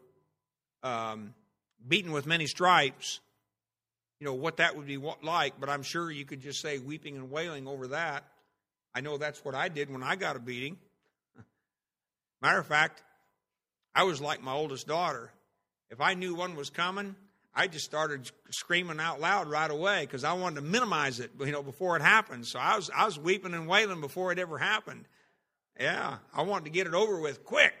um, 0.83 1.33
beaten 1.85 2.11
with 2.11 2.25
many 2.25 2.47
stripes, 2.47 3.19
you 4.19 4.25
know, 4.25 4.33
what 4.33 4.57
that 4.57 4.75
would 4.75 4.87
be 4.87 4.97
like, 4.97 5.59
but 5.59 5.69
I'm 5.69 5.83
sure 5.83 6.09
you 6.09 6.25
could 6.25 6.41
just 6.41 6.61
say 6.61 6.79
weeping 6.79 7.15
and 7.15 7.29
wailing 7.29 7.67
over 7.67 7.87
that. 7.87 8.23
I 8.95 9.01
know 9.01 9.17
that's 9.17 9.43
what 9.45 9.53
I 9.53 9.69
did 9.69 9.91
when 9.91 10.01
I 10.01 10.15
got 10.15 10.35
a 10.35 10.39
beating. 10.39 10.77
Matter 12.41 12.59
of 12.59 12.65
fact, 12.65 13.03
I 13.93 14.03
was 14.03 14.19
like 14.19 14.41
my 14.41 14.53
oldest 14.53 14.87
daughter. 14.87 15.31
If 15.89 16.01
I 16.01 16.15
knew 16.15 16.35
one 16.35 16.55
was 16.55 16.69
coming, 16.69 17.15
I 17.53 17.67
just 17.67 17.85
started 17.85 18.29
screaming 18.51 18.99
out 18.99 19.19
loud 19.19 19.49
right 19.49 19.69
away 19.69 20.01
because 20.01 20.23
I 20.23 20.33
wanted 20.33 20.55
to 20.57 20.61
minimize 20.61 21.19
it, 21.19 21.31
you 21.39 21.51
know, 21.51 21.63
before 21.63 21.95
it 21.95 22.01
happened. 22.01 22.45
So 22.45 22.59
I 22.59 22.75
was 22.75 22.91
I 22.95 23.05
was 23.05 23.17
weeping 23.17 23.53
and 23.53 23.67
wailing 23.67 24.01
before 24.01 24.31
it 24.31 24.39
ever 24.39 24.57
happened. 24.57 25.05
Yeah, 25.79 26.17
I 26.33 26.41
wanted 26.43 26.65
to 26.65 26.71
get 26.71 26.87
it 26.87 26.93
over 26.93 27.19
with 27.19 27.43
quick. 27.43 27.73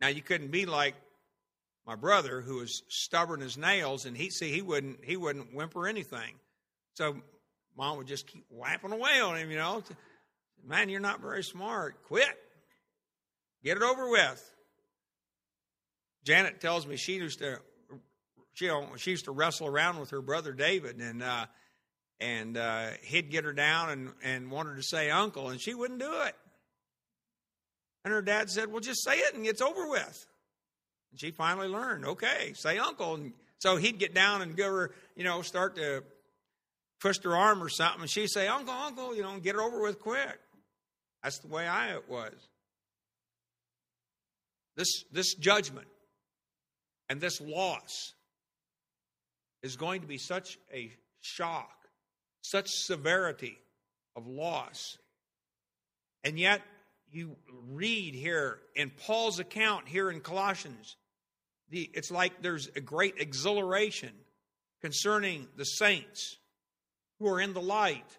Now 0.00 0.08
you 0.08 0.22
couldn't 0.22 0.50
be 0.50 0.64
like 0.64 0.94
my 1.88 1.94
brother 1.94 2.42
who 2.42 2.56
was 2.56 2.82
stubborn 2.88 3.40
as 3.40 3.56
nails, 3.56 4.04
and 4.04 4.14
he 4.14 4.28
see 4.28 4.52
he 4.52 4.60
wouldn't 4.60 5.02
he 5.02 5.16
wouldn't 5.16 5.54
whimper 5.54 5.88
anything. 5.88 6.34
So 6.92 7.16
mom 7.78 7.96
would 7.96 8.06
just 8.06 8.26
keep 8.26 8.44
whapping 8.50 8.92
away 8.92 9.20
on 9.22 9.38
him, 9.38 9.50
you 9.50 9.56
know. 9.56 9.82
Man, 10.62 10.90
you're 10.90 11.00
not 11.00 11.22
very 11.22 11.42
smart. 11.42 12.04
Quit. 12.04 12.28
Get 13.64 13.78
it 13.78 13.82
over 13.82 14.10
with. 14.10 14.54
Janet 16.24 16.60
tells 16.60 16.86
me 16.86 16.98
she 16.98 17.14
used 17.14 17.38
to 17.38 17.58
she, 18.52 18.70
she 18.98 19.12
used 19.12 19.24
to 19.24 19.30
wrestle 19.30 19.66
around 19.66 19.98
with 19.98 20.10
her 20.10 20.20
brother 20.20 20.52
David, 20.52 21.00
and 21.00 21.22
uh, 21.22 21.46
and 22.20 22.58
uh, 22.58 22.88
he'd 23.02 23.30
get 23.30 23.44
her 23.44 23.54
down 23.54 23.88
and 23.88 24.10
and 24.22 24.50
want 24.50 24.68
her 24.68 24.76
to 24.76 24.82
say 24.82 25.08
uncle, 25.08 25.48
and 25.48 25.58
she 25.58 25.72
wouldn't 25.72 26.00
do 26.00 26.20
it. 26.20 26.34
And 28.04 28.12
her 28.12 28.20
dad 28.20 28.50
said, 28.50 28.70
"Well, 28.70 28.80
just 28.80 29.02
say 29.02 29.16
it 29.16 29.34
and 29.34 29.46
it's 29.46 29.62
over 29.62 29.88
with." 29.88 30.26
And 31.10 31.20
she 31.20 31.30
finally 31.30 31.68
learned, 31.68 32.04
okay, 32.04 32.52
say 32.54 32.78
uncle. 32.78 33.14
And 33.14 33.32
so 33.58 33.76
he'd 33.76 33.98
get 33.98 34.14
down 34.14 34.42
and 34.42 34.56
give 34.56 34.66
her, 34.66 34.90
you 35.16 35.24
know, 35.24 35.42
start 35.42 35.76
to 35.76 36.04
twist 37.00 37.24
her 37.24 37.36
arm 37.36 37.62
or 37.62 37.68
something. 37.68 38.02
And 38.02 38.10
she'd 38.10 38.28
say, 38.28 38.48
uncle, 38.48 38.74
uncle, 38.74 39.14
you 39.14 39.22
know, 39.22 39.38
get 39.38 39.54
it 39.54 39.60
over 39.60 39.80
with 39.80 40.00
quick. 40.00 40.38
That's 41.22 41.38
the 41.38 41.48
way 41.48 41.66
I 41.66 41.94
it 41.94 42.08
was. 42.08 42.34
This, 44.76 45.04
this 45.12 45.34
judgment 45.34 45.88
and 47.08 47.20
this 47.20 47.40
loss 47.40 48.14
is 49.62 49.76
going 49.76 50.02
to 50.02 50.06
be 50.06 50.18
such 50.18 50.58
a 50.72 50.92
shock, 51.20 51.88
such 52.42 52.68
severity 52.68 53.58
of 54.14 54.26
loss. 54.26 54.98
And 56.22 56.38
yet, 56.38 56.62
you 57.12 57.36
read 57.70 58.14
here 58.14 58.58
in 58.74 58.90
Paul's 58.90 59.38
account 59.38 59.88
here 59.88 60.10
in 60.10 60.20
Colossians, 60.20 60.96
the, 61.70 61.90
it's 61.94 62.10
like 62.10 62.42
there's 62.42 62.68
a 62.76 62.80
great 62.80 63.14
exhilaration 63.18 64.12
concerning 64.80 65.48
the 65.56 65.64
saints 65.64 66.36
who 67.18 67.28
are 67.28 67.40
in 67.40 67.52
the 67.52 67.60
light 67.60 68.18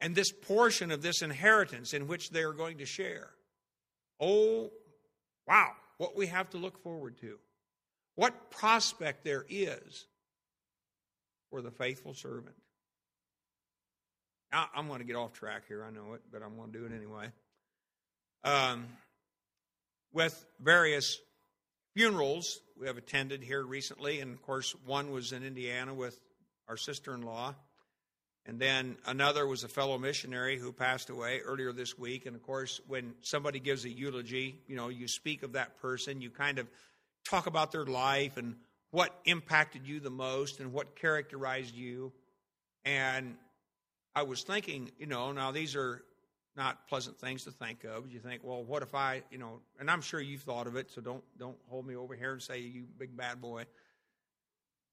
and 0.00 0.14
this 0.14 0.32
portion 0.32 0.90
of 0.90 1.02
this 1.02 1.22
inheritance 1.22 1.94
in 1.94 2.08
which 2.08 2.30
they 2.30 2.42
are 2.42 2.52
going 2.52 2.78
to 2.78 2.86
share. 2.86 3.30
Oh, 4.20 4.70
wow, 5.46 5.70
what 5.98 6.16
we 6.16 6.26
have 6.26 6.50
to 6.50 6.58
look 6.58 6.82
forward 6.82 7.18
to. 7.20 7.38
What 8.14 8.50
prospect 8.50 9.24
there 9.24 9.44
is 9.48 10.06
for 11.50 11.62
the 11.62 11.70
faithful 11.70 12.14
servant. 12.14 12.56
Now, 14.50 14.68
I'm 14.74 14.86
going 14.86 14.98
to 14.98 15.04
get 15.04 15.16
off 15.16 15.32
track 15.32 15.62
here, 15.66 15.84
I 15.84 15.90
know 15.90 16.14
it, 16.14 16.22
but 16.30 16.42
I'm 16.42 16.56
going 16.56 16.72
to 16.72 16.78
do 16.78 16.84
it 16.84 16.92
anyway. 16.94 17.30
Um, 18.44 18.86
with 20.12 20.44
various 20.60 21.18
funerals 21.94 22.60
we 22.78 22.86
have 22.88 22.96
attended 22.96 23.42
here 23.42 23.62
recently, 23.62 24.20
and 24.20 24.32
of 24.32 24.42
course, 24.42 24.74
one 24.84 25.12
was 25.12 25.32
in 25.32 25.44
Indiana 25.44 25.94
with 25.94 26.18
our 26.68 26.76
sister 26.76 27.14
in 27.14 27.22
law. 27.22 27.54
And 28.44 28.58
then 28.58 28.96
another 29.06 29.46
was 29.46 29.62
a 29.62 29.68
fellow 29.68 29.98
missionary 29.98 30.58
who 30.58 30.72
passed 30.72 31.10
away 31.10 31.40
earlier 31.44 31.72
this 31.72 31.96
week. 31.96 32.26
And 32.26 32.34
of 32.34 32.42
course, 32.42 32.80
when 32.88 33.14
somebody 33.20 33.60
gives 33.60 33.84
a 33.84 33.88
eulogy, 33.88 34.60
you 34.66 34.74
know, 34.74 34.88
you 34.88 35.06
speak 35.06 35.44
of 35.44 35.52
that 35.52 35.80
person, 35.80 36.20
you 36.20 36.30
kind 36.30 36.58
of 36.58 36.66
talk 37.24 37.46
about 37.46 37.70
their 37.70 37.84
life 37.84 38.36
and 38.36 38.56
what 38.90 39.14
impacted 39.24 39.86
you 39.86 40.00
the 40.00 40.10
most 40.10 40.58
and 40.58 40.72
what 40.72 40.96
characterized 40.96 41.76
you. 41.76 42.12
And 42.84 43.36
I 44.14 44.24
was 44.24 44.42
thinking, 44.42 44.90
you 44.98 45.06
know, 45.06 45.30
now 45.30 45.52
these 45.52 45.76
are 45.76 46.02
not 46.56 46.86
pleasant 46.88 47.18
things 47.18 47.44
to 47.44 47.50
think 47.50 47.84
of. 47.84 48.10
You 48.10 48.20
think, 48.20 48.42
well, 48.44 48.62
what 48.62 48.82
if 48.82 48.94
I, 48.94 49.22
you 49.30 49.38
know, 49.38 49.60
and 49.80 49.90
I'm 49.90 50.02
sure 50.02 50.20
you've 50.20 50.42
thought 50.42 50.66
of 50.66 50.76
it, 50.76 50.90
so 50.90 51.00
don't 51.00 51.24
don't 51.38 51.56
hold 51.68 51.86
me 51.86 51.96
over 51.96 52.14
here 52.14 52.32
and 52.32 52.42
say 52.42 52.60
you 52.60 52.84
big 52.98 53.16
bad 53.16 53.40
boy. 53.40 53.64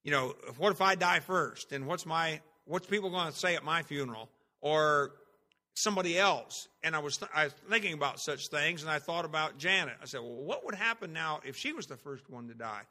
You 0.02 0.12
know, 0.12 0.34
what 0.56 0.72
if 0.72 0.80
I 0.80 0.94
die 0.94 1.20
first? 1.20 1.72
And 1.72 1.86
what's 1.86 2.06
my 2.06 2.40
what's 2.64 2.86
people 2.86 3.10
going 3.10 3.30
to 3.30 3.38
say 3.38 3.56
at 3.56 3.64
my 3.64 3.82
funeral 3.82 4.28
or 4.60 5.12
somebody 5.74 6.18
else? 6.18 6.68
And 6.82 6.96
I 6.96 7.00
was, 7.00 7.18
th- 7.18 7.30
I 7.34 7.44
was 7.44 7.52
thinking 7.68 7.94
about 7.94 8.20
such 8.20 8.48
things, 8.48 8.82
and 8.82 8.90
I 8.90 8.98
thought 8.98 9.24
about 9.24 9.58
Janet. 9.58 9.96
I 10.00 10.06
said, 10.06 10.20
well, 10.20 10.42
what 10.42 10.64
would 10.64 10.74
happen 10.74 11.12
now 11.12 11.40
if 11.44 11.56
she 11.56 11.72
was 11.72 11.86
the 11.86 11.96
first 11.96 12.30
one 12.30 12.48
to 12.48 12.54
die? 12.54 12.82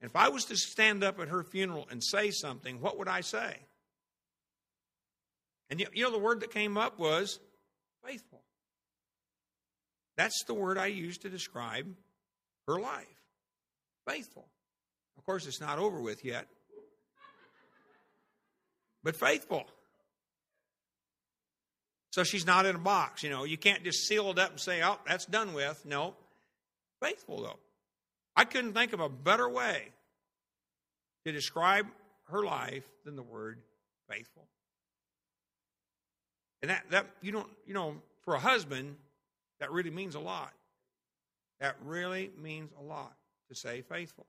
And 0.00 0.10
if 0.10 0.16
I 0.16 0.28
was 0.28 0.46
to 0.46 0.56
stand 0.56 1.04
up 1.04 1.20
at 1.20 1.28
her 1.28 1.44
funeral 1.44 1.86
and 1.90 2.02
say 2.02 2.30
something, 2.30 2.80
what 2.80 2.98
would 2.98 3.08
I 3.08 3.20
say? 3.20 3.56
And 5.70 5.80
you, 5.80 5.86
you 5.94 6.02
know, 6.02 6.10
the 6.10 6.18
word 6.18 6.40
that 6.40 6.50
came 6.50 6.76
up 6.76 6.98
was 6.98 7.38
faithful. 8.04 8.42
That's 10.16 10.44
the 10.46 10.54
word 10.54 10.78
I 10.78 10.86
use 10.86 11.18
to 11.18 11.28
describe 11.28 11.86
her 12.66 12.78
life. 12.78 13.06
Faithful. 14.06 14.46
Of 15.16 15.24
course, 15.24 15.46
it's 15.46 15.60
not 15.60 15.78
over 15.78 16.00
with 16.00 16.24
yet 16.24 16.48
but 19.02 19.16
faithful. 19.16 19.64
So 22.12 22.24
she's 22.24 22.46
not 22.46 22.66
in 22.66 22.76
a 22.76 22.80
box. 22.80 23.22
You 23.22 23.30
know, 23.30 23.44
you 23.44 23.56
can't 23.56 23.82
just 23.84 24.06
seal 24.06 24.30
it 24.30 24.38
up 24.38 24.50
and 24.50 24.60
say, 24.60 24.82
oh, 24.82 24.98
that's 25.06 25.26
done 25.26 25.54
with. 25.54 25.84
No. 25.86 26.14
Faithful, 27.02 27.42
though. 27.42 27.58
I 28.36 28.44
couldn't 28.44 28.74
think 28.74 28.92
of 28.92 29.00
a 29.00 29.08
better 29.08 29.48
way 29.48 29.88
to 31.26 31.32
describe 31.32 31.86
her 32.28 32.44
life 32.44 32.84
than 33.04 33.16
the 33.16 33.22
word 33.22 33.60
faithful. 34.08 34.46
And 36.62 36.70
that, 36.70 36.84
that 36.90 37.06
you 37.20 37.32
don't, 37.32 37.48
you 37.66 37.74
know, 37.74 37.96
for 38.22 38.34
a 38.34 38.38
husband, 38.38 38.96
that 39.60 39.70
really 39.72 39.90
means 39.90 40.14
a 40.14 40.20
lot. 40.20 40.52
That 41.60 41.76
really 41.84 42.30
means 42.40 42.70
a 42.78 42.82
lot 42.82 43.12
to 43.48 43.54
say 43.54 43.82
faithful. 43.82 44.26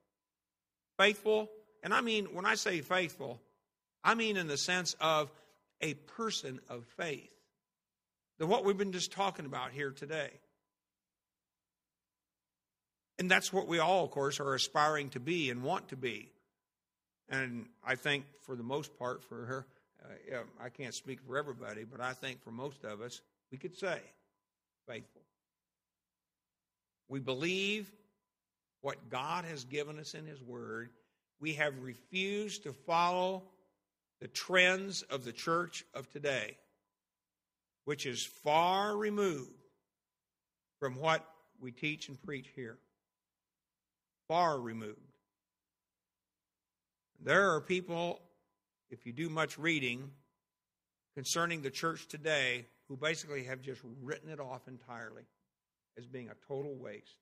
Faithful, 0.98 1.50
and 1.84 1.94
I 1.94 2.02
mean, 2.02 2.26
when 2.34 2.46
I 2.46 2.56
say 2.56 2.82
faithful, 2.82 3.40
I 4.04 4.16
mean, 4.16 4.38
in 4.38 4.48
the 4.48 4.58
sense 4.58 4.96
of 5.00 5.32
a 5.82 5.94
person 5.94 6.60
of 6.70 6.86
faith. 6.98 7.30
Than 8.40 8.48
what 8.48 8.64
we've 8.64 8.78
been 8.78 8.92
just 8.92 9.12
talking 9.12 9.46
about 9.46 9.72
here 9.72 9.92
today. 9.92 10.30
And 13.20 13.30
that's 13.30 13.54
what 13.54 13.68
we 13.68 13.80
all, 13.80 14.06
of 14.06 14.12
course, 14.12 14.40
are 14.40 14.56
aspiring 14.56 15.10
to 15.10 15.20
be 15.20 15.50
and 15.50 15.62
want 15.62 15.90
to 15.90 15.96
be. 15.96 16.32
And 17.30 17.68
I 17.86 17.96
think 17.96 18.26
for 18.42 18.56
the 18.56 18.64
most 18.64 18.98
part, 18.98 19.24
for 19.24 19.46
her, 19.46 19.68
uh, 20.04 20.38
I 20.62 20.70
can't 20.70 20.94
speak 20.94 21.20
for 21.26 21.38
everybody, 21.38 21.84
but 21.84 22.02
I 22.02 22.14
think 22.14 22.44
for 22.44 22.52
most 22.52 22.84
of 22.84 23.02
us, 23.02 23.22
we 23.52 23.58
could 23.58 23.76
say 23.76 24.00
faithful. 24.88 25.22
We 27.08 27.20
believe 27.20 27.92
what 28.82 29.10
God 29.10 29.46
has 29.46 29.64
given 29.64 30.00
us 30.00 30.14
in 30.14 30.26
His 30.26 30.42
Word. 30.42 30.90
We 31.40 31.54
have 31.54 31.74
refused 31.82 32.64
to 32.64 32.74
follow 32.74 33.44
the 34.22 34.28
trends 34.28 35.02
of 35.04 35.26
the 35.26 35.32
church 35.32 35.84
of 35.94 36.10
today, 36.12 36.58
which 37.86 38.06
is 38.06 38.24
far 38.24 38.96
removed 38.96 39.52
from 40.80 40.96
what 40.96 41.26
we 41.60 41.72
teach 41.72 42.10
and 42.10 42.22
preach 42.22 42.50
here. 42.56 42.78
Far 44.28 44.60
removed. 44.60 45.00
There 47.22 47.54
are 47.54 47.62
people, 47.62 48.22
if 48.94 49.06
you 49.06 49.14
do 49.14 49.30
much 49.30 49.58
reading 49.58 50.12
concerning 51.16 51.62
the 51.62 51.70
church 51.70 52.08
today, 52.08 52.66
who 52.88 52.98
basically 52.98 53.44
have 53.44 53.62
just 53.62 53.82
written 54.02 54.30
it 54.30 54.40
off 54.40 54.68
entirely 54.68 55.24
as 55.98 56.06
being 56.06 56.30
a 56.30 56.48
total 56.48 56.76
waste. 56.76 57.18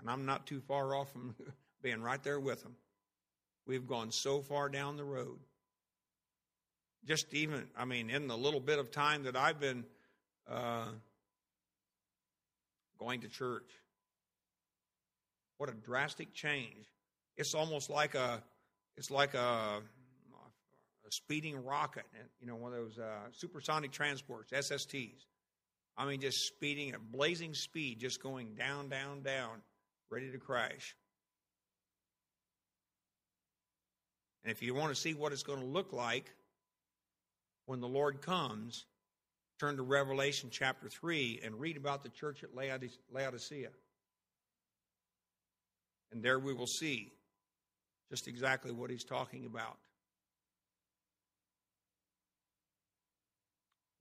And 0.00 0.10
I'm 0.10 0.26
not 0.26 0.46
too 0.46 0.60
far 0.60 0.94
off 0.94 1.12
from 1.12 1.34
being 1.82 2.02
right 2.02 2.22
there 2.22 2.40
with 2.40 2.62
them. 2.62 2.76
We've 3.66 3.86
gone 3.86 4.10
so 4.10 4.40
far 4.40 4.68
down 4.68 4.96
the 4.96 5.04
road 5.04 5.38
just 7.04 7.34
even, 7.34 7.66
I 7.76 7.84
mean, 7.84 8.10
in 8.10 8.28
the 8.28 8.36
little 8.36 8.60
bit 8.60 8.78
of 8.78 8.90
time 8.90 9.24
that 9.24 9.36
I've 9.36 9.58
been 9.58 9.84
uh, 10.50 10.86
going 12.98 13.20
to 13.22 13.28
church, 13.28 13.68
what 15.58 15.68
a 15.68 15.72
drastic 15.72 16.32
change! 16.32 16.86
It's 17.36 17.54
almost 17.54 17.90
like 17.90 18.14
a, 18.14 18.42
it's 18.96 19.10
like 19.10 19.34
a, 19.34 19.80
a 21.06 21.10
speeding 21.10 21.64
rocket, 21.64 22.04
you 22.40 22.46
know, 22.46 22.56
one 22.56 22.72
of 22.72 22.78
those 22.78 22.98
uh, 22.98 23.30
supersonic 23.32 23.90
transports, 23.90 24.52
SSTs. 24.52 25.26
I 25.96 26.06
mean, 26.06 26.20
just 26.20 26.46
speeding 26.46 26.90
at 26.92 27.12
blazing 27.12 27.54
speed, 27.54 28.00
just 28.00 28.22
going 28.22 28.54
down, 28.54 28.88
down, 28.88 29.22
down, 29.22 29.62
ready 30.10 30.30
to 30.30 30.38
crash. 30.38 30.96
And 34.44 34.50
if 34.50 34.62
you 34.62 34.74
want 34.74 34.94
to 34.94 35.00
see 35.00 35.14
what 35.14 35.32
it's 35.32 35.42
going 35.42 35.60
to 35.60 35.66
look 35.66 35.92
like 35.92 36.32
when 37.66 37.80
the 37.80 37.88
Lord 37.88 38.22
comes, 38.22 38.86
turn 39.60 39.76
to 39.76 39.82
Revelation 39.82 40.48
chapter 40.50 40.88
3 40.88 41.40
and 41.44 41.60
read 41.60 41.76
about 41.76 42.02
the 42.02 42.08
church 42.08 42.42
at 42.42 42.50
Laodicea. 42.54 43.68
And 46.10 46.22
there 46.22 46.38
we 46.38 46.52
will 46.52 46.66
see 46.66 47.12
just 48.10 48.28
exactly 48.28 48.72
what 48.72 48.90
he's 48.90 49.04
talking 49.04 49.46
about. 49.46 49.78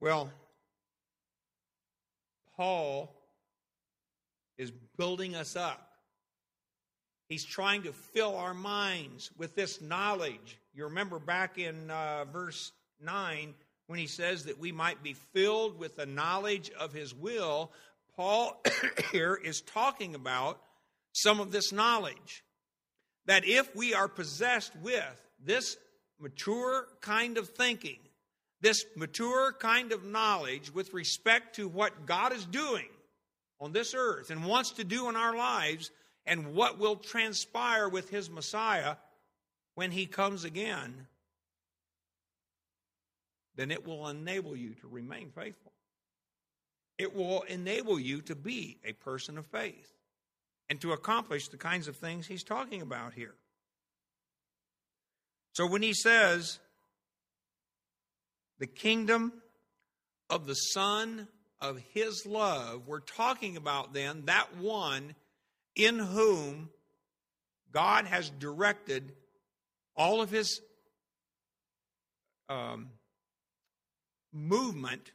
Well, 0.01 0.31
Paul 2.57 3.15
is 4.57 4.71
building 4.97 5.35
us 5.35 5.55
up. 5.55 5.89
He's 7.29 7.45
trying 7.45 7.83
to 7.83 7.93
fill 7.93 8.35
our 8.35 8.55
minds 8.55 9.29
with 9.37 9.55
this 9.55 9.79
knowledge. 9.79 10.57
You 10.73 10.85
remember 10.85 11.19
back 11.19 11.59
in 11.59 11.91
uh, 11.91 12.25
verse 12.25 12.71
9, 12.99 13.53
when 13.85 13.99
he 13.99 14.07
says 14.07 14.45
that 14.45 14.59
we 14.59 14.71
might 14.71 15.03
be 15.03 15.13
filled 15.13 15.77
with 15.77 15.95
the 15.97 16.07
knowledge 16.07 16.71
of 16.71 16.93
his 16.93 17.13
will, 17.13 17.71
Paul 18.15 18.59
here 19.11 19.35
is 19.35 19.61
talking 19.61 20.15
about 20.15 20.59
some 21.13 21.39
of 21.39 21.51
this 21.51 21.71
knowledge. 21.71 22.43
That 23.27 23.45
if 23.45 23.75
we 23.75 23.93
are 23.93 24.07
possessed 24.07 24.75
with 24.81 25.29
this 25.45 25.77
mature 26.19 26.87
kind 27.01 27.37
of 27.37 27.49
thinking, 27.49 27.99
this 28.61 28.85
mature 28.95 29.53
kind 29.53 29.91
of 29.91 30.05
knowledge 30.05 30.73
with 30.73 30.93
respect 30.93 31.55
to 31.55 31.67
what 31.67 32.05
God 32.05 32.33
is 32.33 32.45
doing 32.45 32.87
on 33.59 33.73
this 33.73 33.93
earth 33.95 34.29
and 34.29 34.45
wants 34.45 34.71
to 34.71 34.83
do 34.83 35.09
in 35.09 35.15
our 35.15 35.35
lives, 35.35 35.91
and 36.25 36.53
what 36.53 36.79
will 36.79 36.95
transpire 36.95 37.89
with 37.89 38.09
his 38.09 38.29
Messiah 38.29 38.95
when 39.75 39.91
he 39.91 40.05
comes 40.05 40.43
again, 40.43 41.07
then 43.55 43.71
it 43.71 43.85
will 43.85 44.07
enable 44.07 44.55
you 44.55 44.75
to 44.75 44.87
remain 44.87 45.31
faithful. 45.31 45.71
It 46.97 47.15
will 47.15 47.41
enable 47.43 47.99
you 47.99 48.21
to 48.21 48.35
be 48.35 48.77
a 48.85 48.93
person 48.93 49.37
of 49.37 49.47
faith 49.47 49.91
and 50.69 50.79
to 50.81 50.93
accomplish 50.93 51.47
the 51.47 51.57
kinds 51.57 51.87
of 51.87 51.97
things 51.97 52.27
he's 52.27 52.43
talking 52.43 52.81
about 52.81 53.13
here. 53.13 53.35
So 55.53 55.65
when 55.67 55.81
he 55.81 55.93
says, 55.93 56.59
the 58.61 58.67
kingdom 58.67 59.33
of 60.29 60.45
the 60.45 60.53
Son 60.53 61.27
of 61.59 61.79
his 61.95 62.27
love, 62.27 62.83
we're 62.85 62.99
talking 62.99 63.57
about 63.57 63.91
then 63.91 64.21
that 64.25 64.55
one 64.55 65.15
in 65.75 65.97
whom 65.97 66.69
God 67.71 68.05
has 68.05 68.29
directed 68.29 69.13
all 69.97 70.21
of 70.21 70.29
his 70.29 70.61
um, 72.49 72.89
movement 74.31 75.11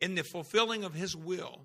in 0.00 0.14
the 0.14 0.22
fulfilling 0.22 0.84
of 0.84 0.94
his 0.94 1.16
will. 1.16 1.58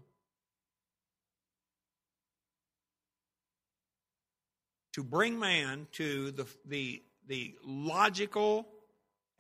To 4.93 5.03
bring 5.03 5.38
man 5.38 5.86
to 5.91 6.32
the, 6.32 6.47
the, 6.66 7.03
the 7.28 7.53
logical 7.64 8.68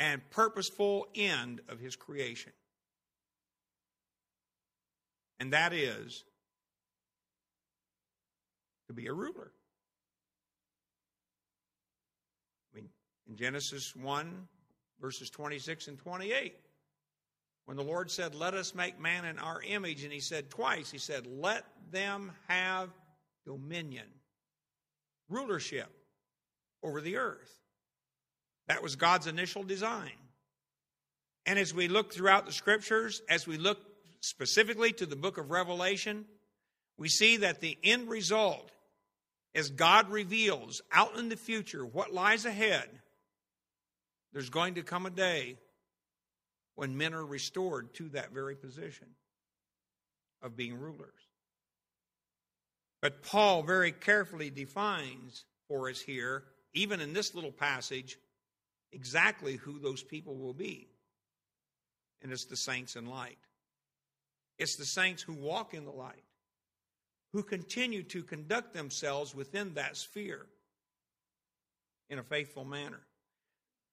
and 0.01 0.27
purposeful 0.31 1.05
end 1.13 1.61
of 1.69 1.79
his 1.79 1.95
creation. 1.95 2.51
And 5.39 5.53
that 5.53 5.73
is 5.73 6.23
to 8.87 8.93
be 8.93 9.05
a 9.05 9.13
ruler. 9.13 9.51
I 12.73 12.77
mean, 12.77 12.89
in 13.29 13.35
Genesis 13.35 13.95
1, 13.95 14.47
verses 14.99 15.29
26 15.29 15.89
and 15.89 15.99
28, 15.99 16.55
when 17.65 17.77
the 17.77 17.83
Lord 17.83 18.09
said, 18.09 18.33
Let 18.33 18.55
us 18.55 18.73
make 18.73 18.99
man 18.99 19.23
in 19.25 19.37
our 19.37 19.61
image, 19.61 20.03
and 20.03 20.11
he 20.11 20.19
said 20.19 20.49
twice, 20.49 20.89
he 20.89 20.97
said, 20.97 21.27
Let 21.27 21.63
them 21.91 22.31
have 22.47 22.89
dominion, 23.45 24.07
rulership 25.29 25.91
over 26.81 27.01
the 27.01 27.17
earth. 27.17 27.60
That 28.71 28.81
was 28.81 28.95
God's 28.95 29.27
initial 29.27 29.63
design. 29.63 30.13
And 31.45 31.59
as 31.59 31.73
we 31.73 31.89
look 31.89 32.13
throughout 32.13 32.45
the 32.45 32.53
scriptures, 32.53 33.21
as 33.27 33.45
we 33.45 33.57
look 33.57 33.79
specifically 34.21 34.93
to 34.93 35.05
the 35.05 35.17
book 35.17 35.37
of 35.37 35.51
Revelation, 35.51 36.23
we 36.97 37.09
see 37.09 37.35
that 37.35 37.59
the 37.59 37.77
end 37.83 38.07
result 38.07 38.71
as 39.53 39.71
God 39.71 40.09
reveals 40.09 40.81
out 40.89 41.17
in 41.17 41.27
the 41.27 41.35
future 41.35 41.85
what 41.85 42.13
lies 42.13 42.45
ahead, 42.45 42.87
there's 44.31 44.49
going 44.49 44.75
to 44.75 44.83
come 44.83 45.05
a 45.05 45.09
day 45.09 45.57
when 46.75 46.95
men 46.95 47.13
are 47.13 47.25
restored 47.25 47.93
to 47.95 48.07
that 48.11 48.31
very 48.31 48.55
position 48.55 49.07
of 50.41 50.55
being 50.55 50.79
rulers. 50.79 51.27
But 53.01 53.21
Paul 53.21 53.63
very 53.63 53.91
carefully 53.91 54.49
defines 54.49 55.43
for 55.67 55.89
us 55.89 55.99
here, 55.99 56.45
even 56.73 57.01
in 57.01 57.11
this 57.11 57.35
little 57.35 57.51
passage, 57.51 58.17
exactly 58.91 59.55
who 59.55 59.79
those 59.79 60.03
people 60.03 60.35
will 60.35 60.53
be. 60.53 60.87
And 62.21 62.31
it's 62.31 62.45
the 62.45 62.55
saints 62.55 62.95
in 62.95 63.05
light. 63.05 63.37
It's 64.57 64.75
the 64.75 64.85
saints 64.85 65.23
who 65.23 65.33
walk 65.33 65.73
in 65.73 65.85
the 65.85 65.91
light 65.91 66.23
who 67.33 67.43
continue 67.43 68.03
to 68.03 68.23
conduct 68.23 68.73
themselves 68.73 69.33
within 69.33 69.73
that 69.75 69.95
sphere 69.95 70.45
in 72.09 72.19
a 72.19 72.23
faithful 72.23 72.65
manner. 72.65 72.99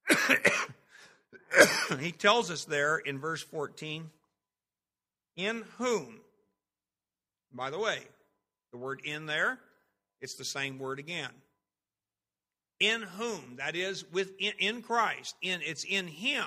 he 2.00 2.10
tells 2.10 2.50
us 2.50 2.64
there 2.64 2.98
in 2.98 3.18
verse 3.18 3.42
14, 3.42 4.10
in 5.36 5.64
whom, 5.78 6.20
by 7.52 7.70
the 7.70 7.78
way, 7.78 7.98
the 8.72 8.78
word 8.78 9.00
in 9.04 9.26
there, 9.26 9.58
it's 10.20 10.34
the 10.34 10.44
same 10.44 10.78
word 10.78 10.98
again. 10.98 11.30
In 12.80 13.02
whom, 13.02 13.56
that 13.56 13.74
is, 13.74 14.04
within 14.12 14.52
in 14.58 14.82
Christ, 14.82 15.34
in 15.42 15.60
it's 15.62 15.84
in 15.84 16.06
Him 16.06 16.46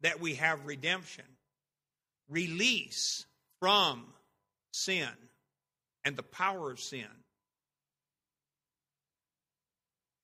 that 0.00 0.20
we 0.20 0.34
have 0.34 0.66
redemption, 0.66 1.24
release 2.28 3.26
from 3.60 4.04
sin 4.72 5.08
and 6.04 6.16
the 6.16 6.22
power 6.22 6.70
of 6.70 6.80
sin. 6.80 7.06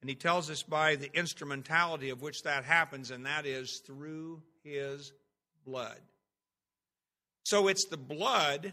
And 0.01 0.09
he 0.09 0.17
tells 0.17 0.51
us 0.51 0.63
by 0.63 0.97
the 0.97 1.11
instrumentality 1.15 2.11
of 2.11 2.23
which 2.23 2.43
that 2.43 2.65
happens, 2.65 3.11
and 3.11 3.27
that 3.27 3.45
is 3.45 3.83
through 3.87 4.43
his 4.65 5.13
blood. 5.65 5.99
So 7.45 7.69
it's 7.69 7.87
the 7.87 7.97
blood 7.97 8.73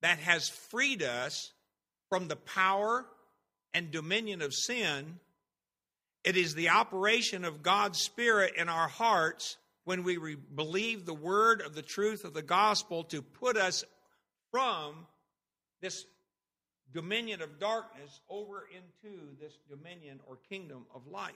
that 0.00 0.18
has 0.18 0.48
freed 0.48 1.02
us 1.02 1.52
from 2.08 2.28
the 2.28 2.36
power 2.36 3.06
and 3.74 3.90
dominion 3.90 4.42
of 4.42 4.54
sin. 4.54 5.18
It 6.24 6.36
is 6.36 6.54
the 6.54 6.70
operation 6.70 7.44
of 7.44 7.62
God's 7.62 8.00
Spirit 8.00 8.54
in 8.56 8.68
our 8.68 8.88
hearts 8.88 9.56
when 9.84 10.04
we 10.04 10.16
re- 10.16 10.36
believe 10.36 11.04
the 11.04 11.14
word 11.14 11.60
of 11.60 11.74
the 11.74 11.82
truth 11.82 12.24
of 12.24 12.34
the 12.34 12.42
gospel 12.42 13.04
to 13.04 13.22
put 13.22 13.56
us 13.56 13.84
from 14.50 15.06
this 15.80 16.04
dominion 16.92 17.42
of 17.42 17.58
darkness 17.58 18.20
over 18.28 18.68
into 18.70 19.18
this 19.40 19.58
dominion 19.68 20.20
or 20.26 20.38
kingdom 20.48 20.86
of 20.94 21.06
light. 21.06 21.32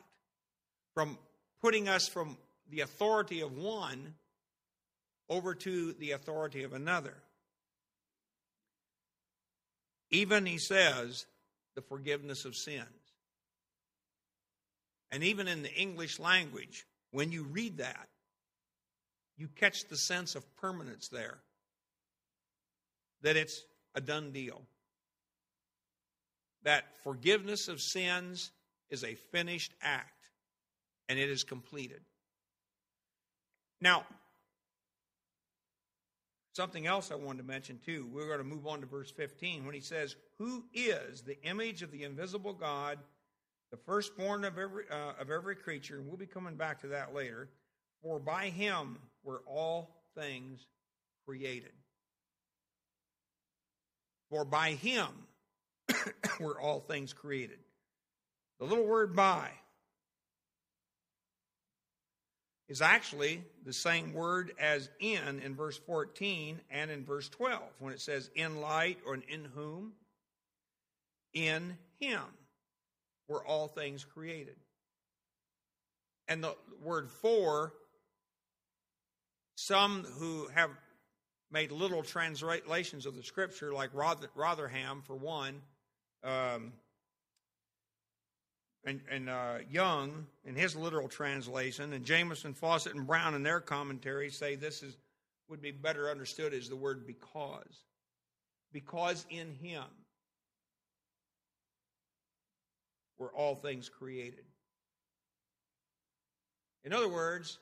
From 0.94 1.18
putting 1.60 1.88
us 1.88 2.06
from 2.06 2.36
the 2.70 2.80
authority 2.80 3.40
of 3.40 3.56
one 3.56 4.14
over 5.28 5.54
to 5.54 5.92
the 5.94 6.12
authority 6.12 6.62
of 6.62 6.72
another. 6.72 7.14
Even, 10.10 10.46
he 10.46 10.58
says, 10.58 11.26
the 11.76 11.82
forgiveness 11.82 12.44
of 12.44 12.56
sins. 12.56 12.86
And 15.12 15.22
even 15.22 15.46
in 15.46 15.62
the 15.62 15.72
English 15.72 16.18
language, 16.18 16.84
when 17.12 17.30
you 17.30 17.44
read 17.44 17.78
that, 17.78 18.08
you 19.36 19.48
catch 19.54 19.84
the 19.84 19.96
sense 19.96 20.34
of 20.34 20.56
permanence 20.56 21.08
there 21.08 21.38
that 23.22 23.36
it's 23.36 23.62
a 23.94 24.00
done 24.00 24.32
deal. 24.32 24.62
That 26.64 26.84
forgiveness 27.04 27.68
of 27.68 27.80
sins 27.80 28.50
is 28.90 29.04
a 29.04 29.14
finished 29.14 29.72
act 29.82 30.30
and 31.08 31.18
it 31.18 31.28
is 31.28 31.44
completed. 31.44 32.00
Now, 33.80 34.06
something 36.56 36.86
else 36.86 37.10
I 37.10 37.14
wanted 37.16 37.42
to 37.42 37.44
mention 37.44 37.78
too. 37.84 38.08
We're 38.10 38.26
going 38.26 38.38
to 38.38 38.44
move 38.44 38.66
on 38.66 38.80
to 38.80 38.86
verse 38.86 39.10
15 39.10 39.66
when 39.66 39.74
he 39.74 39.80
says, 39.80 40.16
Who 40.38 40.64
is 40.72 41.20
the 41.22 41.40
image 41.44 41.82
of 41.82 41.92
the 41.92 42.02
invisible 42.02 42.54
God, 42.54 42.98
the 43.70 43.76
firstborn 43.76 44.44
of 44.44 44.58
every, 44.58 44.84
uh, 44.90 45.20
of 45.20 45.30
every 45.30 45.54
creature? 45.54 45.96
And 45.96 46.06
we'll 46.06 46.16
be 46.16 46.26
coming 46.26 46.56
back 46.56 46.80
to 46.80 46.88
that 46.88 47.14
later. 47.14 47.50
For 48.02 48.18
by 48.18 48.46
him 48.46 48.98
were 49.22 49.42
all 49.46 50.02
things 50.16 50.66
created. 51.26 51.72
For 54.30 54.44
by 54.44 54.72
him 54.72 55.08
were 56.40 56.58
all 56.58 56.80
things 56.80 57.12
created. 57.12 57.58
The 58.58 58.64
little 58.64 58.86
word 58.86 59.14
by 59.14 59.50
is 62.68 62.82
actually 62.82 63.42
the 63.64 63.72
same 63.72 64.12
word 64.12 64.52
as 64.58 64.88
in 64.98 65.40
in 65.40 65.54
verse 65.54 65.78
14 65.78 66.60
and 66.70 66.90
in 66.90 67.04
verse 67.04 67.28
12 67.28 67.62
when 67.78 67.92
it 67.92 68.00
says 68.00 68.30
in 68.34 68.60
light 68.60 68.98
or 69.06 69.14
in 69.14 69.44
whom. 69.54 69.92
In 71.32 71.76
him 72.00 72.22
were 73.28 73.44
all 73.44 73.68
things 73.68 74.04
created. 74.04 74.56
And 76.28 76.42
the 76.42 76.56
word 76.82 77.10
for, 77.10 77.72
some 79.56 80.04
who 80.18 80.48
have 80.54 80.70
made 81.50 81.70
little 81.70 82.02
translations 82.02 83.06
of 83.06 83.16
the 83.16 83.22
scripture, 83.22 83.72
like 83.72 83.90
Rotherham, 83.94 85.02
for 85.06 85.14
one, 85.14 85.62
um, 86.24 86.72
and, 88.86 89.00
and 89.10 89.28
uh, 89.28 89.58
Young 89.68 90.26
in 90.44 90.54
his 90.54 90.76
literal 90.76 91.08
translation, 91.08 91.92
and 91.92 92.04
Jamieson, 92.04 92.54
Fausset, 92.54 92.92
and 92.92 93.06
Brown 93.06 93.34
in 93.34 93.42
their 93.42 93.60
commentaries 93.60 94.38
say 94.38 94.54
this 94.54 94.82
is 94.82 94.96
would 95.48 95.62
be 95.62 95.70
better 95.70 96.10
understood 96.10 96.54
as 96.54 96.68
the 96.68 96.76
word 96.76 97.06
because. 97.06 97.84
Because 98.72 99.24
in 99.30 99.54
him 99.54 99.84
were 103.18 103.32
all 103.32 103.54
things 103.54 103.88
created. 103.88 104.44
In 106.84 106.92
other 106.92 107.08
words, 107.08 107.58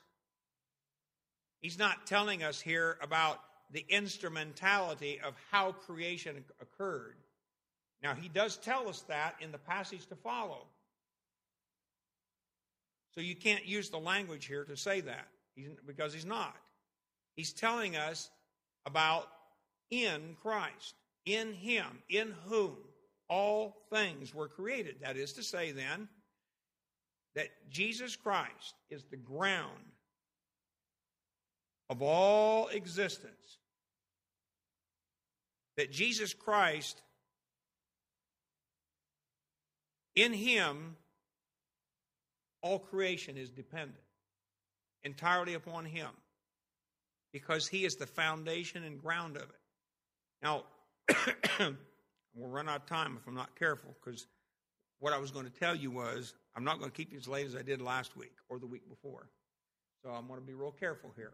he's 1.61 1.77
not 1.77 2.07
telling 2.07 2.43
us 2.43 2.59
here 2.59 2.97
about 3.01 3.39
the 3.71 3.85
instrumentality 3.87 5.19
of 5.23 5.35
how 5.51 5.71
creation 5.71 6.43
occurred. 6.61 7.17
Now, 8.03 8.13
he 8.13 8.29
does 8.29 8.57
tell 8.57 8.87
us 8.87 9.01
that 9.07 9.35
in 9.41 9.51
the 9.51 9.57
passage 9.57 10.05
to 10.07 10.15
follow. 10.15 10.67
So 13.15 13.21
you 13.21 13.35
can't 13.35 13.65
use 13.65 13.89
the 13.89 13.97
language 13.97 14.45
here 14.45 14.65
to 14.65 14.75
say 14.75 15.01
that 15.01 15.27
because 15.85 16.13
he's 16.13 16.25
not. 16.25 16.55
He's 17.35 17.53
telling 17.53 17.95
us 17.95 18.29
about 18.85 19.27
in 19.89 20.35
Christ, 20.41 20.95
in 21.25 21.53
him, 21.53 21.85
in 22.09 22.33
whom 22.45 22.75
all 23.29 23.75
things 23.89 24.33
were 24.33 24.47
created. 24.47 24.97
That 25.01 25.17
is 25.17 25.33
to 25.33 25.43
say, 25.43 25.71
then, 25.71 26.09
that 27.35 27.47
Jesus 27.69 28.15
Christ 28.15 28.75
is 28.89 29.03
the 29.05 29.17
ground 29.17 29.71
of 31.89 32.01
all 32.01 32.67
existence 32.69 33.59
that 35.77 35.91
Jesus 35.91 36.33
Christ, 36.33 37.01
in 40.15 40.33
Him, 40.33 40.95
all 42.65 42.79
creation 42.79 43.37
is 43.37 43.51
dependent 43.51 44.01
entirely 45.03 45.53
upon 45.53 45.85
Him 45.85 46.09
because 47.31 47.67
He 47.67 47.85
is 47.85 47.95
the 47.95 48.07
foundation 48.07 48.83
and 48.83 48.99
ground 48.99 49.37
of 49.37 49.43
it. 49.43 49.61
Now, 50.41 50.63
we'll 52.33 52.49
run 52.49 52.67
out 52.67 52.77
of 52.77 52.85
time 52.87 53.17
if 53.21 53.27
I'm 53.27 53.35
not 53.35 53.55
careful 53.55 53.95
because 54.03 54.25
what 54.97 55.13
I 55.13 55.19
was 55.19 55.29
going 55.29 55.45
to 55.45 55.51
tell 55.51 55.75
you 55.75 55.91
was 55.91 56.33
I'm 56.55 56.63
not 56.63 56.79
going 56.79 56.89
to 56.89 56.97
keep 56.97 57.11
you 57.11 57.19
as 57.19 57.27
late 57.27 57.45
as 57.45 57.55
I 57.55 57.61
did 57.61 57.83
last 57.83 58.17
week 58.17 58.33
or 58.49 58.57
the 58.57 58.65
week 58.65 58.89
before. 58.89 59.29
So 60.03 60.09
I'm 60.09 60.27
going 60.27 60.39
to 60.39 60.45
be 60.45 60.55
real 60.55 60.71
careful 60.71 61.11
here. 61.15 61.33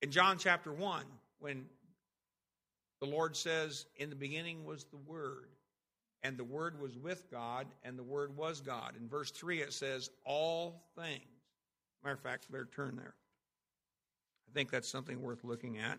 In 0.00 0.10
John 0.10 0.38
chapter 0.38 0.72
1, 0.72 1.04
when 1.40 1.66
the 3.02 3.06
Lord 3.06 3.36
says, 3.36 3.84
In 3.96 4.08
the 4.08 4.16
beginning 4.16 4.64
was 4.64 4.84
the 4.84 4.96
Word, 4.96 5.48
and 6.24 6.36
the 6.38 6.44
Word 6.44 6.80
was 6.80 6.96
with 6.96 7.30
God, 7.30 7.66
and 7.84 7.98
the 7.98 8.02
Word 8.02 8.34
was 8.34 8.62
God. 8.62 8.94
In 8.98 9.06
verse 9.08 9.30
3, 9.30 9.60
it 9.60 9.74
says, 9.74 10.10
All 10.24 10.82
things. 10.96 11.20
Matter 12.02 12.14
of 12.14 12.20
fact, 12.20 12.50
better 12.50 12.68
turn 12.74 12.96
there. 12.96 13.14
I 14.48 14.52
think 14.54 14.70
that's 14.70 14.88
something 14.88 15.22
worth 15.22 15.44
looking 15.44 15.78
at. 15.78 15.98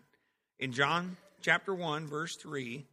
In 0.58 0.72
John 0.72 1.16
chapter 1.40 1.72
1, 1.74 2.08
verse 2.08 2.34
3, 2.36 2.84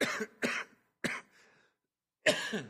and 2.56 2.64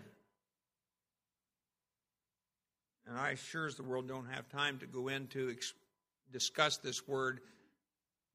I 3.15 3.35
sure 3.35 3.67
as 3.67 3.75
the 3.75 3.83
world 3.83 4.09
don't 4.09 4.29
have 4.31 4.49
time 4.49 4.79
to 4.79 4.87
go 4.87 5.09
into 5.09 5.51
ex- 5.51 5.75
discuss 6.33 6.79
this 6.79 7.07
word, 7.07 7.41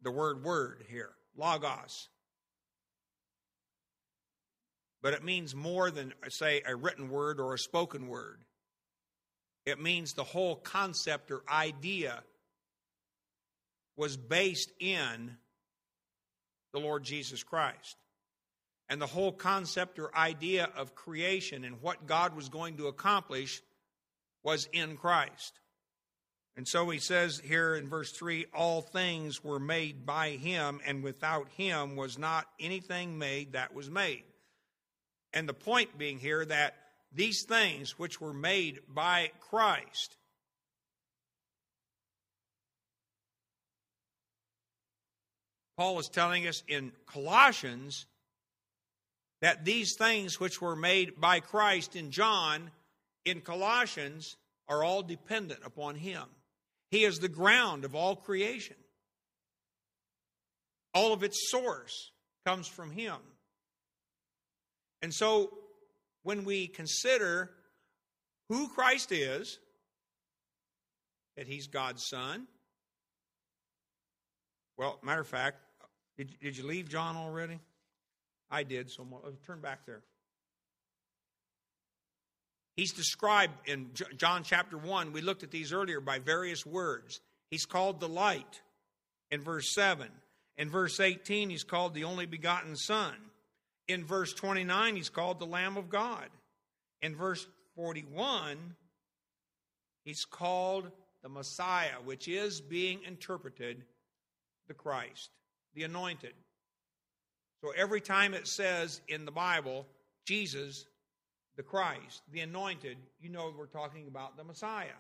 the 0.04 0.12
word 0.12 0.44
word 0.44 0.84
here, 0.90 1.12
logos. 1.36 2.10
But 5.02 5.14
it 5.14 5.24
means 5.24 5.54
more 5.54 5.92
than, 5.92 6.14
say, 6.30 6.62
a 6.66 6.76
written 6.76 7.10
word 7.10 7.40
or 7.40 7.54
a 7.54 7.60
spoken 7.60 8.08
word. 8.08 8.40
It 9.66 9.82
means 9.82 10.14
the 10.14 10.24
whole 10.24 10.56
concept 10.56 11.32
or 11.32 11.42
idea 11.50 12.24
was 13.96 14.18
based 14.18 14.72
in 14.80 15.38
the 16.74 16.80
Lord 16.80 17.04
Jesus 17.04 17.44
Christ. 17.44 17.98
And 18.90 19.02
the 19.02 19.08
whole 19.08 19.32
concept 19.32 20.00
or 20.00 20.16
idea 20.16 20.70
of 20.76 20.96
creation 20.96 21.64
and 21.64 21.82
what 21.82 22.06
God 22.06 22.36
was 22.36 22.50
going 22.50 22.78
to 22.78 22.88
accomplish 22.88 23.62
was 24.44 24.68
in 24.74 24.98
Christ. 24.98 25.60
And 26.56 26.68
so 26.68 26.90
he 26.90 27.00
says 27.00 27.42
here 27.44 27.76
in 27.76 27.90
verse 27.90 28.12
3 28.12 28.46
all 28.54 28.82
things 28.82 29.44
were 29.44 29.60
made 29.60 30.06
by 30.06 30.32
him, 30.32 30.80
and 30.86 31.04
without 31.04 31.50
him 31.50 31.96
was 31.96 32.18
not 32.18 32.48
anything 32.60 33.18
made 33.18 33.54
that 33.54 33.74
was 33.74 33.90
made. 33.90 34.24
And 35.34 35.50
the 35.50 35.54
point 35.54 35.98
being 35.98 36.20
here 36.20 36.46
that 36.46 36.76
these 37.12 37.44
things 37.44 37.98
which 37.98 38.22
were 38.22 38.34
made 38.34 38.80
by 38.88 39.32
Christ 39.40 40.16
Paul 45.78 46.00
is 46.00 46.10
telling 46.10 46.48
us 46.48 46.64
in 46.68 46.92
Colossians 47.08 48.06
that 49.42 49.66
these 49.66 49.96
things 49.96 50.40
which 50.40 50.62
were 50.62 50.76
made 50.76 51.20
by 51.20 51.40
Christ 51.40 51.96
in 51.96 52.12
John, 52.12 52.72
in 53.26 53.42
Colossians, 53.42 54.38
are 54.68 54.84
all 54.84 55.02
dependent 55.02 55.62
upon 55.66 55.96
Him. 55.96 56.24
He 56.94 57.06
is 57.06 57.18
the 57.18 57.28
ground 57.28 57.86
of 57.86 57.96
all 57.96 58.16
creation. 58.16 58.76
All 60.94 61.12
of 61.12 61.24
its 61.24 61.50
source 61.50 62.12
comes 62.46 62.68
from 62.68 62.92
Him. 62.92 63.16
And 65.02 65.12
so 65.12 65.58
when 66.22 66.46
we 66.46 66.68
consider 66.68 67.50
who 68.48 68.68
Christ 68.68 69.12
is, 69.12 69.58
that 71.36 71.48
He's 71.48 71.66
God's 71.66 72.06
Son, 72.06 72.46
well, 74.78 75.00
matter 75.02 75.22
of 75.22 75.28
fact, 75.28 75.58
did, 76.16 76.38
did 76.40 76.56
you 76.56 76.64
leave 76.64 76.90
John 76.90 77.18
already? 77.18 77.60
I 78.52 78.62
did, 78.62 78.92
so 78.92 79.08
I'll 79.12 79.34
turn 79.48 79.62
back 79.62 79.88
there. 79.88 80.04
He's 82.76 82.94
described 82.94 83.54
in 83.68 83.92
John 84.18 84.44
chapter 84.44 84.78
1, 84.78 85.14
we 85.14 85.22
looked 85.22 85.44
at 85.44 85.52
these 85.52 85.72
earlier, 85.72 86.00
by 86.00 86.20
various 86.20 86.66
words. 86.66 87.22
He's 87.52 87.66
called 87.66 88.00
the 88.00 88.10
light 88.10 88.62
in 89.30 89.42
verse 89.42 89.74
7. 89.74 90.08
In 90.58 90.70
verse 90.70 91.00
18, 91.00 91.50
he's 91.50 91.64
called 91.64 91.94
the 91.94 92.04
only 92.04 92.26
begotten 92.26 92.76
Son. 92.76 93.14
In 93.88 94.06
verse 94.06 94.34
29, 94.34 94.96
he's 94.96 95.10
called 95.10 95.40
the 95.40 95.46
Lamb 95.46 95.78
of 95.78 95.90
God. 95.90 96.30
In 97.02 97.16
verse 97.16 97.46
41, 97.76 98.58
he's 100.06 100.26
called 100.26 100.90
the 101.22 101.30
Messiah, 101.30 101.98
which 102.04 102.28
is 102.28 102.62
being 102.62 103.02
interpreted 103.06 103.84
the 104.68 104.74
Christ, 104.74 105.30
the 105.76 105.84
anointed. 105.84 106.34
So 107.62 107.72
every 107.76 108.02
time 108.02 108.34
it 108.34 108.48
says 108.48 109.02
in 109.08 109.26
the 109.26 109.32
Bible, 109.32 109.86
Jesus, 110.26 110.86
the 111.56 111.64
Christ, 111.64 112.24
the 112.32 112.42
anointed, 112.42 112.98
you 113.20 113.30
know 113.30 113.54
we're 113.58 113.66
talking 113.68 114.08
about 114.08 114.38
the 114.38 114.44
Messiah, 114.44 114.98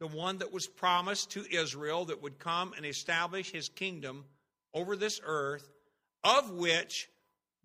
the 0.00 0.06
one 0.06 0.38
that 0.38 0.52
was 0.52 0.66
promised 0.66 1.30
to 1.32 1.44
Israel 1.50 2.06
that 2.06 2.22
would 2.22 2.38
come 2.38 2.72
and 2.76 2.84
establish 2.84 3.50
his 3.50 3.68
kingdom 3.68 4.24
over 4.72 4.96
this 4.96 5.20
earth, 5.24 5.68
of 6.22 6.50
which 6.50 7.08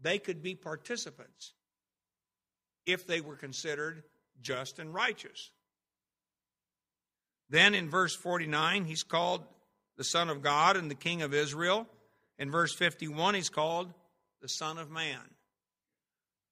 they 0.02 0.20
could 0.20 0.42
be 0.42 0.56
participants 0.56 1.54
if 2.86 3.06
they 3.06 3.22
were 3.22 3.36
considered 3.36 4.04
just 4.42 4.80
and 4.80 4.94
righteous. 4.94 5.52
Then 7.50 7.74
in 7.74 7.90
verse 7.90 8.16
49, 8.16 8.86
he's 8.86 9.04
called 9.04 9.44
the 9.98 10.04
Son 10.04 10.30
of 10.30 10.42
God 10.42 10.78
and 10.78 10.90
the 10.90 10.96
King 10.96 11.24
of 11.24 11.34
Israel. 11.34 11.88
In 12.38 12.52
verse 12.52 12.74
51, 12.74 13.34
he's 13.34 13.50
called 13.50 13.92
the 14.42 14.48
Son 14.48 14.78
of 14.78 14.90
Man. 14.90 15.20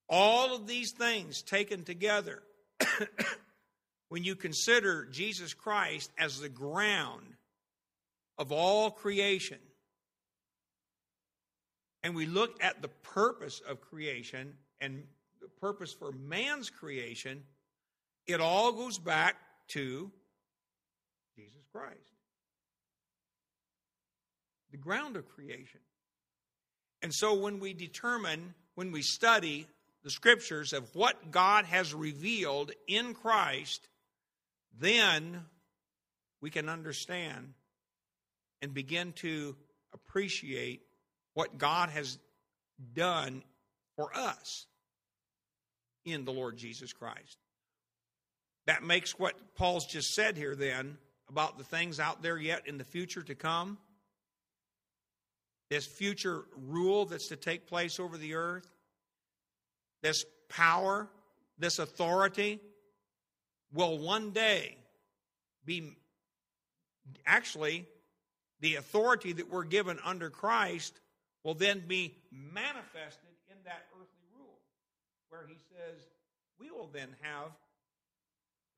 All 0.09 0.55
of 0.55 0.67
these 0.67 0.91
things 0.91 1.41
taken 1.41 1.83
together, 1.83 2.41
when 4.09 4.23
you 4.23 4.35
consider 4.35 5.05
Jesus 5.05 5.53
Christ 5.53 6.11
as 6.17 6.39
the 6.39 6.49
ground 6.49 7.35
of 8.37 8.51
all 8.51 8.91
creation, 8.91 9.59
and 12.03 12.15
we 12.15 12.25
look 12.25 12.63
at 12.63 12.81
the 12.81 12.87
purpose 12.87 13.61
of 13.67 13.81
creation 13.81 14.53
and 14.79 15.03
the 15.41 15.49
purpose 15.59 15.93
for 15.93 16.11
man's 16.11 16.69
creation, 16.69 17.43
it 18.27 18.39
all 18.39 18.71
goes 18.71 18.97
back 18.97 19.35
to 19.69 20.09
Jesus 21.35 21.65
Christ, 21.71 22.15
the 24.71 24.77
ground 24.77 25.17
of 25.17 25.27
creation. 25.27 25.81
And 27.01 27.13
so 27.13 27.33
when 27.33 27.59
we 27.59 27.73
determine, 27.73 28.53
when 28.75 28.91
we 28.91 29.01
study 29.01 29.67
the 30.07 30.11
scriptures 30.11 30.71
of 30.71 30.95
what 30.95 31.31
God 31.31 31.65
has 31.65 31.93
revealed 31.93 32.71
in 32.87 33.13
Christ, 33.13 33.89
then 34.79 35.41
we 36.41 36.49
can 36.49 36.69
understand 36.69 37.55
and 38.61 38.73
begin 38.73 39.11
to 39.17 39.57
appreciate 39.93 40.83
what 41.33 41.57
God 41.57 41.89
has 41.89 42.19
done 42.93 43.43
for 43.97 44.09
us 44.15 44.65
in 46.05 46.23
the 46.23 46.31
Lord 46.31 46.55
Jesus 46.55 46.93
Christ. 46.93 47.37
That 48.65 48.83
makes 48.83 49.19
what 49.19 49.35
Paul's 49.55 49.85
just 49.85 50.13
said 50.13 50.37
here 50.37 50.55
then 50.55 50.97
about 51.27 51.57
the 51.57 51.65
things 51.65 51.99
out 51.99 52.21
there 52.21 52.37
yet 52.37 52.65
in 52.65 52.77
the 52.77 52.85
future 52.85 53.23
to 53.23 53.35
come 53.35 53.77
this 55.69 55.85
future 55.85 56.45
rule 56.55 57.05
that's 57.05 57.27
to 57.27 57.35
take 57.35 57.67
place 57.67 57.99
over 57.99 58.17
the 58.17 58.35
earth, 58.35 58.69
this 60.01 60.25
power, 60.49 61.07
this 61.57 61.79
authority 61.79 62.59
will 63.73 63.97
one 63.97 64.31
day 64.31 64.77
be 65.65 65.97
actually 67.25 67.85
the 68.59 68.75
authority 68.75 69.33
that 69.33 69.51
we're 69.51 69.63
given 69.63 69.99
under 70.03 70.29
Christ 70.29 70.99
will 71.43 71.53
then 71.53 71.83
be 71.87 72.15
manifested 72.31 73.29
in 73.49 73.55
that 73.65 73.85
earthly 73.93 74.25
rule, 74.37 74.59
where 75.29 75.45
he 75.47 75.57
says, 75.69 76.07
we 76.59 76.71
will 76.71 76.89
then 76.91 77.09
have 77.21 77.51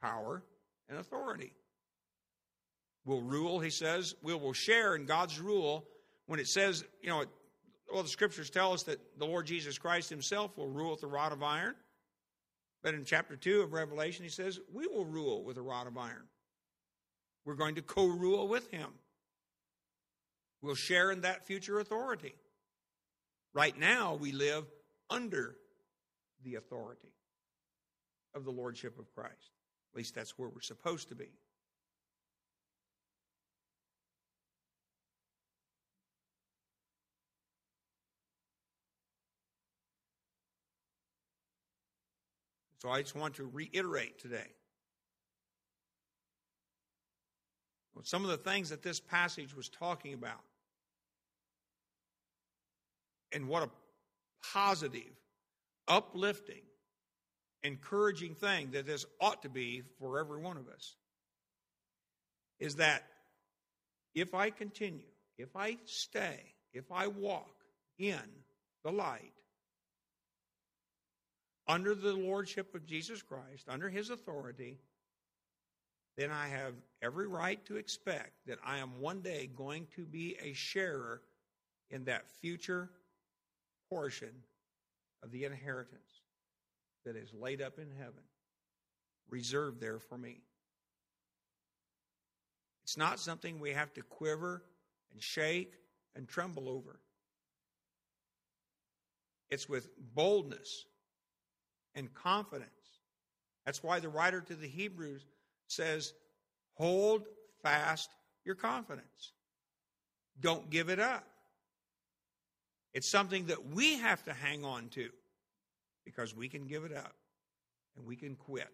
power 0.01 0.43
and 0.89 0.97
authority. 0.97 1.53
We'll 3.05 3.22
rule, 3.22 3.59
he 3.59 3.70
says, 3.70 4.15
we 4.22 4.34
will 4.34 4.53
share 4.53 4.95
in 4.95 5.05
God's 5.05 5.39
rule 5.39 5.86
when 6.28 6.39
it 6.39 6.47
says, 6.47 6.84
you 7.01 7.09
know, 7.09 7.24
well, 7.92 8.04
the 8.04 8.10
scriptures 8.10 8.50
tell 8.50 8.74
us 8.74 8.84
that 8.84 9.00
the 9.18 9.26
Lord 9.26 9.48
Jesus 9.48 9.78
Christ 9.78 10.10
himself 10.10 10.58
will 10.58 10.70
rule 10.70 10.92
with 10.92 11.04
a 11.04 11.08
rod 11.08 11.32
of 11.32 11.44
iron. 11.44 11.76
But 12.82 12.94
in 12.94 13.04
chapter 13.04 13.36
2 13.36 13.62
of 13.62 13.74
Revelation, 13.74 14.24
he 14.24 14.30
says, 14.30 14.60
We 14.74 14.88
will 14.88 15.06
rule 15.06 15.44
with 15.44 15.58
a 15.58 15.62
rod 15.62 15.88
of 15.88 15.98
iron. 15.98 16.28
We're 17.46 17.56
going 17.56 17.76
to 17.76 17.82
co 17.82 18.08
rule 18.08 18.48
with 18.48 18.70
him. 18.72 18.90
We'll 20.62 20.76
share 20.76 21.12
in 21.12 21.22
that 21.22 21.46
future 21.46 21.80
authority. 21.80 22.36
Right 23.54 23.78
now, 23.78 24.16
we 24.16 24.32
live 24.32 24.66
under 25.10 25.56
the 26.44 26.56
authority 26.56 27.14
of 28.36 28.46
the 28.46 28.52
Lordship 28.52 29.00
of 29.00 29.14
Christ. 29.14 29.52
At 29.92 29.98
least 29.98 30.16
that's 30.16 30.38
where 30.38 30.50
we're 30.50 30.62
supposed 30.62 31.10
to 31.10 31.16
be. 31.16 31.32
So 42.80 42.89
I 42.89 43.01
just 43.01 43.15
want 43.15 43.36
to 43.36 43.45
reiterate 43.45 44.19
today. 44.19 44.47
Some 48.03 48.23
of 48.23 48.30
the 48.30 48.38
things 48.38 48.69
that 48.69 48.82
this 48.82 49.01
passage 49.01 49.53
was 49.53 49.67
talking 49.67 50.13
about, 50.13 50.39
and 53.34 53.49
what 53.49 53.63
a 53.63 53.69
positive, 54.53 55.11
uplifting, 55.86 56.61
encouraging 57.61 58.36
thing 58.36 58.71
that 58.71 58.86
this 58.86 59.05
ought 59.19 59.41
to 59.41 59.49
be 59.49 59.84
for 59.99 60.17
every 60.17 60.39
one 60.39 60.55
of 60.55 60.69
us, 60.69 60.95
is 62.61 62.75
that 62.75 63.03
if 64.15 64.34
I 64.34 64.49
continue, 64.49 65.11
if 65.38 65.55
I 65.57 65.77
stay, 65.84 66.39
if 66.73 66.91
I 66.93 67.07
walk 67.07 67.51
in 67.97 68.21
the 68.86 68.91
light, 68.91 69.34
under 71.70 71.93
the 71.93 72.13
lordship 72.13 72.74
of 72.74 72.88
Jesus 72.88 73.22
Christ, 73.22 73.67
under 73.70 73.89
his 73.89 74.09
authority, 74.09 74.80
then 76.17 76.32
I 76.32 76.47
have 76.47 76.74
every 77.01 77.28
right 77.28 77.63
to 77.67 77.78
expect 77.78 78.32
that 78.47 78.57
I 78.65 78.80
am 78.80 78.99
one 78.99 79.22
day 79.22 79.49
going 79.55 79.88
to 79.95 80.03
be 80.03 80.36
a 80.43 80.51
sharer 80.53 81.22
in 81.91 82.05
that 82.05 82.28
future 82.41 82.89
portion 83.88 84.32
of 85.24 85.32
the 85.32 85.45
inheritance 85.45 86.24
that 87.05 87.15
is 87.15 87.34
laid 87.39 87.61
up 87.61 87.78
in 87.78 87.88
heaven, 87.97 88.24
reserved 89.30 89.80
there 89.80 89.99
for 89.99 90.17
me. 90.17 90.41
It's 92.84 92.97
not 92.97 93.20
something 93.20 93.59
we 93.59 93.72
have 93.72 93.93
to 93.93 94.01
quiver 94.01 94.63
and 95.13 95.22
shake 95.22 95.76
and 96.15 96.28
tremble 96.28 96.67
over. 96.67 96.99
It's 99.51 99.70
with 99.70 99.89
boldness 100.15 100.86
and 101.96 102.14
confidence. 102.14 102.70
That's 103.66 103.84
why 103.84 104.00
the 104.00 104.10
writer 104.10 104.42
to 104.42 104.56
the 104.56 104.68
Hebrews 104.68 105.26
says, 105.68 106.14
Hold 106.74 107.24
fast 107.62 108.10
your 108.46 108.56
confidence. 108.56 109.34
Don't 110.40 110.70
give 110.70 110.90
it 110.90 111.00
up. 111.00 111.26
It's 112.94 113.08
something 113.08 113.48
that 113.48 113.68
we 113.74 113.98
have 114.00 114.24
to 114.26 114.34
hang 114.34 114.66
on 114.66 114.90
to 114.90 115.10
because 116.06 116.36
we 116.36 116.48
can 116.48 116.66
give 116.66 116.86
it 116.86 116.96
up 116.96 117.14
and 117.98 118.06
we 118.06 118.16
can 118.16 118.36
quit. 118.36 118.74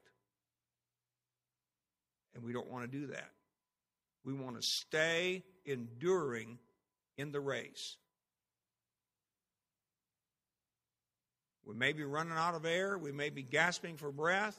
And 2.34 2.44
we 2.44 2.54
don't 2.54 2.70
want 2.70 2.90
to 2.90 3.00
do 3.00 3.08
that. 3.08 3.32
We 4.24 4.34
want 4.34 4.56
to 4.56 4.62
stay 4.62 5.44
enduring 5.66 6.60
in 7.18 7.32
the 7.32 7.40
race. 7.40 7.98
We 11.66 11.76
may 11.76 11.94
be 11.94 12.04
running 12.04 12.34
out 12.34 12.56
of 12.56 12.66
air. 12.66 12.98
We 12.98 13.12
may 13.12 13.30
be 13.30 13.42
gasping 13.42 13.98
for 13.98 14.12
breath. 14.12 14.58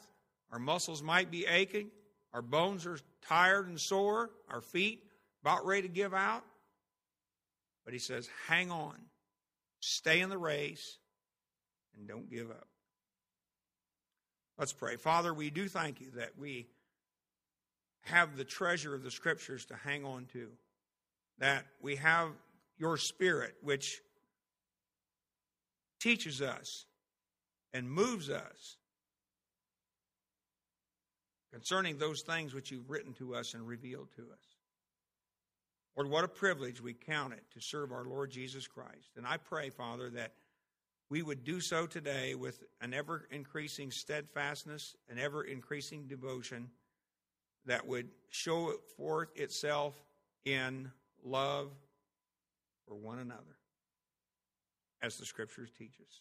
Our 0.53 0.59
muscles 0.59 1.03
might 1.03 1.31
be 1.31 1.47
aching. 1.47 1.91
Our 2.33 2.43
bones 2.43 2.87
are 2.87 2.99
tired 3.23 3.69
and 3.69 3.81
sore. 3.81 4.31
Our 4.51 4.61
feet 4.61 5.03
about 5.43 5.65
ready 5.65 5.83
to 5.83 5.89
give 5.89 6.13
out. 6.13 6.45
But 7.85 7.93
he 7.93 8.01
says, 8.01 8.29
hang 8.49 8.71
on. 8.71 8.97
Stay 9.81 10.21
in 10.21 10.31
the 10.31 10.39
race 10.39 10.99
and 11.97 12.09
don't 12.09 12.29
give 12.29 12.51
up. 12.51 12.67
Let's 14.59 14.73
pray. 14.73 14.97
Father, 14.97 15.33
we 15.33 15.51
do 15.51 15.69
thank 15.69 16.01
you 16.01 16.11
that 16.17 16.31
we 16.39 16.67
have 18.03 18.37
the 18.37 18.45
treasure 18.45 18.95
of 18.95 19.03
the 19.03 19.11
scriptures 19.11 19.67
to 19.67 19.75
hang 19.75 20.05
on 20.05 20.27
to, 20.33 20.49
that 21.39 21.67
we 21.83 21.97
have 21.97 22.31
your 22.79 22.97
spirit, 22.97 23.55
which 23.63 24.01
teaches 26.01 26.41
us 26.41 26.87
and 27.73 27.91
moves 27.91 28.31
us 28.31 28.77
concerning 31.53 31.99
those 31.99 32.23
things 32.23 32.55
which 32.55 32.71
you've 32.71 32.91
written 32.91 33.13
to 33.15 33.35
us 33.35 33.55
and 33.55 33.67
revealed 33.67 34.09
to 34.17 34.23
us. 34.23 34.57
Lord, 35.97 36.11
what 36.11 36.25
a 36.25 36.29
privilege 36.29 36.81
we 36.83 36.93
count 36.93 37.33
it 37.33 37.45
to 37.55 37.61
serve 37.61 37.93
our 37.93 38.05
Lord 38.05 38.31
Jesus 38.31 38.67
Christ. 38.67 39.13
And 39.17 39.27
I 39.27 39.39
pray, 39.39 39.71
Father, 39.71 40.11
that 40.11 40.33
we 41.09 41.23
would 41.23 41.45
do 41.45 41.61
so 41.61 41.87
today 41.87 42.35
with 42.35 42.63
an 42.81 42.93
ever 42.93 43.27
increasing 43.31 43.91
steadfastness, 43.91 44.95
an 45.09 45.19
ever 45.19 45.45
increasing 45.45 46.07
devotion 46.07 46.69
that 47.65 47.87
would 47.87 48.09
show 48.29 48.75
forth 48.97 49.29
itself 49.37 49.95
in 50.45 50.91
love 51.25 51.71
for 52.87 52.95
one 52.95 53.19
another, 53.19 53.57
as 55.01 55.17
the 55.17 55.25
scriptures 55.25 55.71
teach 55.77 55.95
us. 56.01 56.21